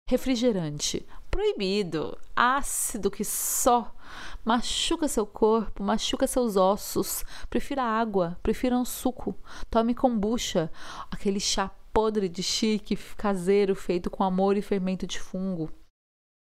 Refrigerante. 0.09 1.05
Proibido. 1.29 2.17
Ácido 2.35 3.11
que 3.11 3.25
só. 3.25 3.93
Machuca 4.45 5.09
seu 5.09 5.27
corpo, 5.27 5.83
machuca 5.83 6.29
seus 6.29 6.57
ossos. 6.57 7.25
Prefira 7.51 7.83
água, 7.83 8.39
prefira 8.41 8.79
um 8.79 8.85
suco. 8.85 9.35
Tome 9.69 9.95
kombucha, 9.95 10.71
aquele 11.11 11.41
chá 11.41 11.73
podre 11.93 12.29
de 12.29 12.43
chique 12.43 12.95
caseiro 13.17 13.75
feito 13.75 14.09
com 14.09 14.23
amor 14.23 14.57
e 14.57 14.63
fermento 14.63 15.09
de 15.09 15.19
fungo. 15.19 15.73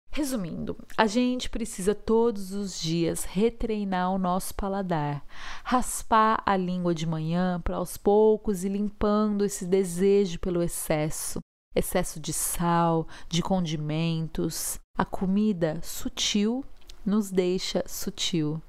Resumindo, 0.09 0.75
a 0.97 1.05
gente 1.05 1.49
precisa 1.49 1.93
todos 1.93 2.51
os 2.53 2.81
dias 2.81 3.23
retreinar 3.23 4.11
o 4.11 4.17
nosso 4.17 4.55
paladar, 4.55 5.23
raspar 5.63 6.41
a 6.45 6.57
língua 6.57 6.93
de 6.93 7.05
manhã 7.05 7.61
para 7.61 7.77
aos 7.77 7.95
poucos 7.95 8.63
ir 8.63 8.69
limpando 8.69 9.45
esse 9.45 9.65
desejo 9.65 10.39
pelo 10.39 10.61
excesso, 10.63 11.39
excesso 11.75 12.19
de 12.19 12.33
sal, 12.33 13.07
de 13.29 13.41
condimentos. 13.41 14.79
A 14.97 15.05
comida 15.05 15.79
sutil 15.81 16.63
nos 17.05 17.31
deixa 17.31 17.83
sutil. 17.87 18.61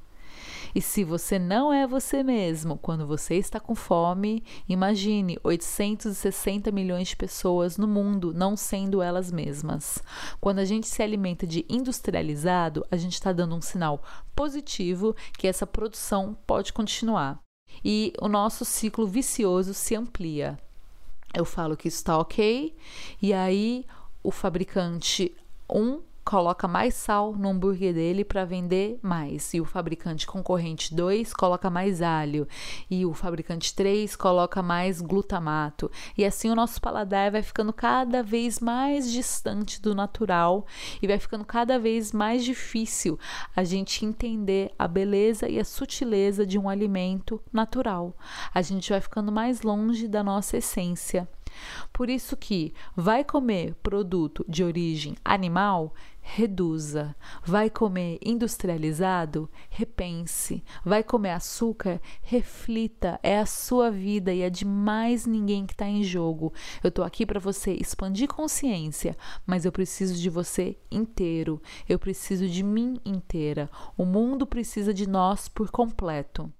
E 0.74 0.80
se 0.80 1.04
você 1.04 1.38
não 1.38 1.72
é 1.72 1.86
você 1.86 2.22
mesmo 2.22 2.78
quando 2.78 3.06
você 3.06 3.34
está 3.34 3.60
com 3.60 3.74
fome, 3.74 4.42
imagine 4.66 5.38
860 5.44 6.70
milhões 6.70 7.08
de 7.08 7.16
pessoas 7.16 7.76
no 7.76 7.86
mundo 7.86 8.32
não 8.32 8.56
sendo 8.56 9.02
elas 9.02 9.30
mesmas. 9.30 10.02
Quando 10.40 10.60
a 10.60 10.64
gente 10.64 10.86
se 10.88 11.02
alimenta 11.02 11.46
de 11.46 11.66
industrializado, 11.68 12.86
a 12.90 12.96
gente 12.96 13.14
está 13.14 13.32
dando 13.32 13.54
um 13.54 13.60
sinal 13.60 14.02
positivo 14.34 15.14
que 15.36 15.46
essa 15.46 15.66
produção 15.66 16.36
pode 16.46 16.72
continuar. 16.72 17.38
E 17.84 18.12
o 18.20 18.28
nosso 18.28 18.64
ciclo 18.64 19.06
vicioso 19.06 19.74
se 19.74 19.94
amplia. 19.94 20.58
Eu 21.34 21.44
falo 21.44 21.76
que 21.76 21.88
está 21.88 22.18
ok, 22.18 22.76
e 23.20 23.32
aí 23.32 23.86
o 24.22 24.30
fabricante 24.30 25.34
1 25.68 26.00
coloca 26.24 26.68
mais 26.68 26.94
sal 26.94 27.32
no 27.34 27.48
hambúrguer 27.48 27.94
dele 27.94 28.24
para 28.24 28.44
vender 28.44 28.98
mais. 29.02 29.52
E 29.54 29.60
o 29.60 29.64
fabricante 29.64 30.26
concorrente 30.26 30.94
2 30.94 31.32
coloca 31.32 31.68
mais 31.68 32.00
alho. 32.00 32.46
E 32.90 33.04
o 33.04 33.12
fabricante 33.12 33.74
3 33.74 34.14
coloca 34.16 34.62
mais 34.62 35.00
glutamato. 35.00 35.90
E 36.16 36.24
assim 36.24 36.50
o 36.50 36.54
nosso 36.54 36.80
paladar 36.80 37.30
vai 37.30 37.42
ficando 37.42 37.72
cada 37.72 38.22
vez 38.22 38.60
mais 38.60 39.10
distante 39.10 39.80
do 39.80 39.94
natural 39.94 40.66
e 41.00 41.06
vai 41.06 41.18
ficando 41.18 41.44
cada 41.44 41.78
vez 41.78 42.12
mais 42.12 42.44
difícil 42.44 43.18
a 43.54 43.64
gente 43.64 44.04
entender 44.04 44.72
a 44.78 44.86
beleza 44.86 45.48
e 45.48 45.58
a 45.58 45.64
sutileza 45.64 46.46
de 46.46 46.58
um 46.58 46.68
alimento 46.68 47.40
natural. 47.52 48.16
A 48.54 48.62
gente 48.62 48.90
vai 48.90 49.00
ficando 49.00 49.32
mais 49.32 49.62
longe 49.62 50.06
da 50.08 50.22
nossa 50.22 50.56
essência. 50.56 51.28
Por 51.92 52.08
isso 52.08 52.36
que 52.36 52.72
vai 52.96 53.24
comer 53.24 53.74
produto 53.82 54.44
de 54.48 54.62
origem 54.64 55.16
animal, 55.24 55.94
reduza. 56.22 57.14
Vai 57.44 57.68
comer 57.68 58.18
industrializado? 58.24 59.50
Repense. 59.68 60.62
Vai 60.84 61.02
comer 61.02 61.32
açúcar? 61.32 62.00
Reflita. 62.22 63.18
É 63.22 63.38
a 63.38 63.46
sua 63.46 63.90
vida 63.90 64.32
e 64.32 64.40
é 64.40 64.48
de 64.48 64.64
mais 64.64 65.26
ninguém 65.26 65.66
que 65.66 65.74
está 65.74 65.86
em 65.86 66.02
jogo. 66.02 66.52
Eu 66.82 66.88
estou 66.88 67.04
aqui 67.04 67.26
para 67.26 67.40
você 67.40 67.72
expandir 67.72 68.28
consciência, 68.28 69.16
mas 69.44 69.64
eu 69.64 69.72
preciso 69.72 70.14
de 70.14 70.30
você 70.30 70.78
inteiro. 70.90 71.60
Eu 71.88 71.98
preciso 71.98 72.48
de 72.48 72.62
mim 72.62 72.98
inteira. 73.04 73.68
O 73.96 74.04
mundo 74.04 74.46
precisa 74.46 74.94
de 74.94 75.08
nós 75.08 75.48
por 75.48 75.70
completo. 75.70 76.50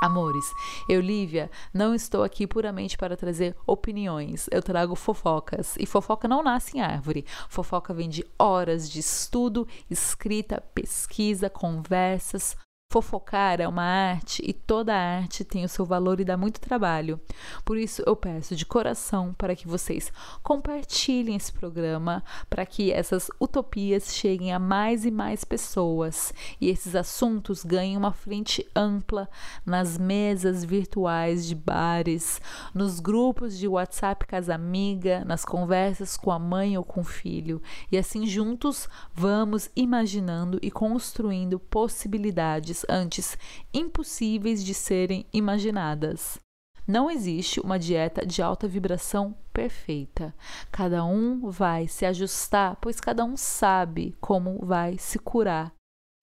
Amores, 0.00 0.44
eu, 0.88 1.00
Lívia, 1.00 1.50
não 1.74 1.94
estou 1.94 2.22
aqui 2.22 2.46
puramente 2.46 2.96
para 2.96 3.16
trazer 3.16 3.54
opiniões, 3.66 4.48
eu 4.50 4.62
trago 4.62 4.94
fofocas. 4.94 5.76
E 5.78 5.84
fofoca 5.84 6.26
não 6.26 6.42
nasce 6.42 6.78
em 6.78 6.80
árvore. 6.80 7.26
Fofoca 7.48 7.92
vem 7.92 8.08
de 8.08 8.24
horas 8.38 8.88
de 8.88 9.00
estudo, 9.00 9.68
escrita, 9.90 10.62
pesquisa, 10.74 11.50
conversas, 11.50 12.56
Fofocar 12.92 13.60
é 13.60 13.68
uma 13.68 13.84
arte 13.84 14.42
e 14.44 14.52
toda 14.52 14.92
arte 14.92 15.44
tem 15.44 15.64
o 15.64 15.68
seu 15.68 15.86
valor 15.86 16.18
e 16.18 16.24
dá 16.24 16.36
muito 16.36 16.60
trabalho. 16.60 17.20
Por 17.64 17.78
isso, 17.78 18.02
eu 18.04 18.16
peço 18.16 18.56
de 18.56 18.66
coração 18.66 19.32
para 19.32 19.54
que 19.54 19.68
vocês 19.68 20.12
compartilhem 20.42 21.36
esse 21.36 21.52
programa 21.52 22.24
para 22.48 22.66
que 22.66 22.90
essas 22.90 23.30
utopias 23.40 24.12
cheguem 24.12 24.52
a 24.52 24.58
mais 24.58 25.04
e 25.04 25.10
mais 25.12 25.44
pessoas 25.44 26.34
e 26.60 26.68
esses 26.68 26.96
assuntos 26.96 27.62
ganhem 27.62 27.96
uma 27.96 28.10
frente 28.12 28.66
ampla 28.74 29.30
nas 29.64 29.96
mesas 29.96 30.64
virtuais 30.64 31.46
de 31.46 31.54
bares, 31.54 32.40
nos 32.74 32.98
grupos 32.98 33.56
de 33.56 33.68
WhatsApp 33.68 34.26
Casa 34.26 34.56
Amiga, 34.56 35.24
nas 35.24 35.44
conversas 35.44 36.16
com 36.16 36.32
a 36.32 36.40
mãe 36.40 36.76
ou 36.76 36.82
com 36.82 37.02
o 37.02 37.04
filho. 37.04 37.62
E 37.92 37.96
assim 37.96 38.26
juntos 38.26 38.88
vamos 39.14 39.70
imaginando 39.76 40.58
e 40.60 40.72
construindo 40.72 41.60
possibilidades 41.60 42.79
antes 42.88 43.36
impossíveis 43.72 44.64
de 44.64 44.74
serem 44.74 45.26
imaginadas. 45.32 46.38
Não 46.86 47.10
existe 47.10 47.60
uma 47.60 47.78
dieta 47.78 48.26
de 48.26 48.42
alta 48.42 48.66
vibração 48.66 49.36
perfeita. 49.52 50.34
Cada 50.72 51.04
um 51.04 51.48
vai 51.48 51.86
se 51.86 52.04
ajustar, 52.04 52.76
pois 52.80 52.98
cada 52.98 53.24
um 53.24 53.36
sabe 53.36 54.16
como 54.20 54.58
vai 54.64 54.98
se 54.98 55.18
curar. 55.18 55.72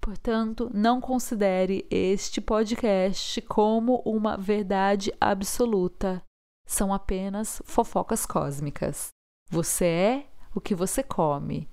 Portanto, 0.02 0.70
não 0.74 1.00
considere 1.00 1.86
este 1.90 2.42
podcast 2.42 3.42
como 3.44 4.02
uma 4.06 4.38
verdade 4.38 5.12
absoluta. 5.20 6.22
São 6.68 6.94
apenas 6.94 7.62
fofocas 7.66 8.26
cósmicas. 8.26 9.10
Você 9.50 9.86
é 9.86 10.28
o 10.54 10.60
que 10.60 10.76
você 10.76 11.02
come. 11.02 11.70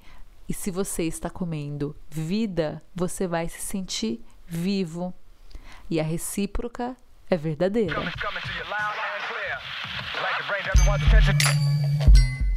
E 0.48 0.52
se 0.52 0.70
você 0.70 1.04
está 1.04 1.30
comendo 1.30 1.96
vida, 2.08 2.82
você 2.94 3.26
vai 3.26 3.48
se 3.48 3.60
sentir 3.60 4.24
vivo 4.46 5.14
e 5.90 6.00
a 6.00 6.02
recíproca 6.02 6.96
é 7.30 7.36
verdadeira. 7.36 7.94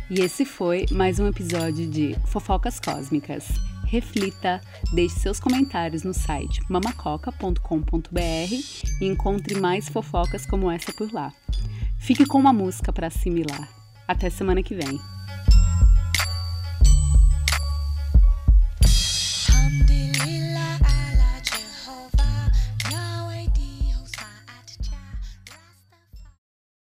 E 0.09 0.21
esse 0.21 0.45
foi 0.45 0.85
mais 0.91 1.19
um 1.19 1.27
episódio 1.27 1.85
de 1.89 2.15
Fofocas 2.27 2.79
Cósmicas. 2.79 3.47
Reflita, 3.85 4.61
deixe 4.93 5.19
seus 5.19 5.39
comentários 5.39 6.03
no 6.03 6.13
site 6.13 6.61
mamacoca.com.br 6.69 8.19
e 9.01 9.05
encontre 9.05 9.59
mais 9.59 9.89
fofocas 9.89 10.45
como 10.45 10.71
essa 10.71 10.93
por 10.93 11.11
lá. 11.11 11.33
Fique 11.99 12.25
com 12.25 12.37
uma 12.37 12.53
música 12.53 12.93
para 12.93 13.07
assimilar. 13.07 13.67
Até 14.07 14.29
semana 14.29 14.63
que 14.63 14.75
vem. 14.75 14.99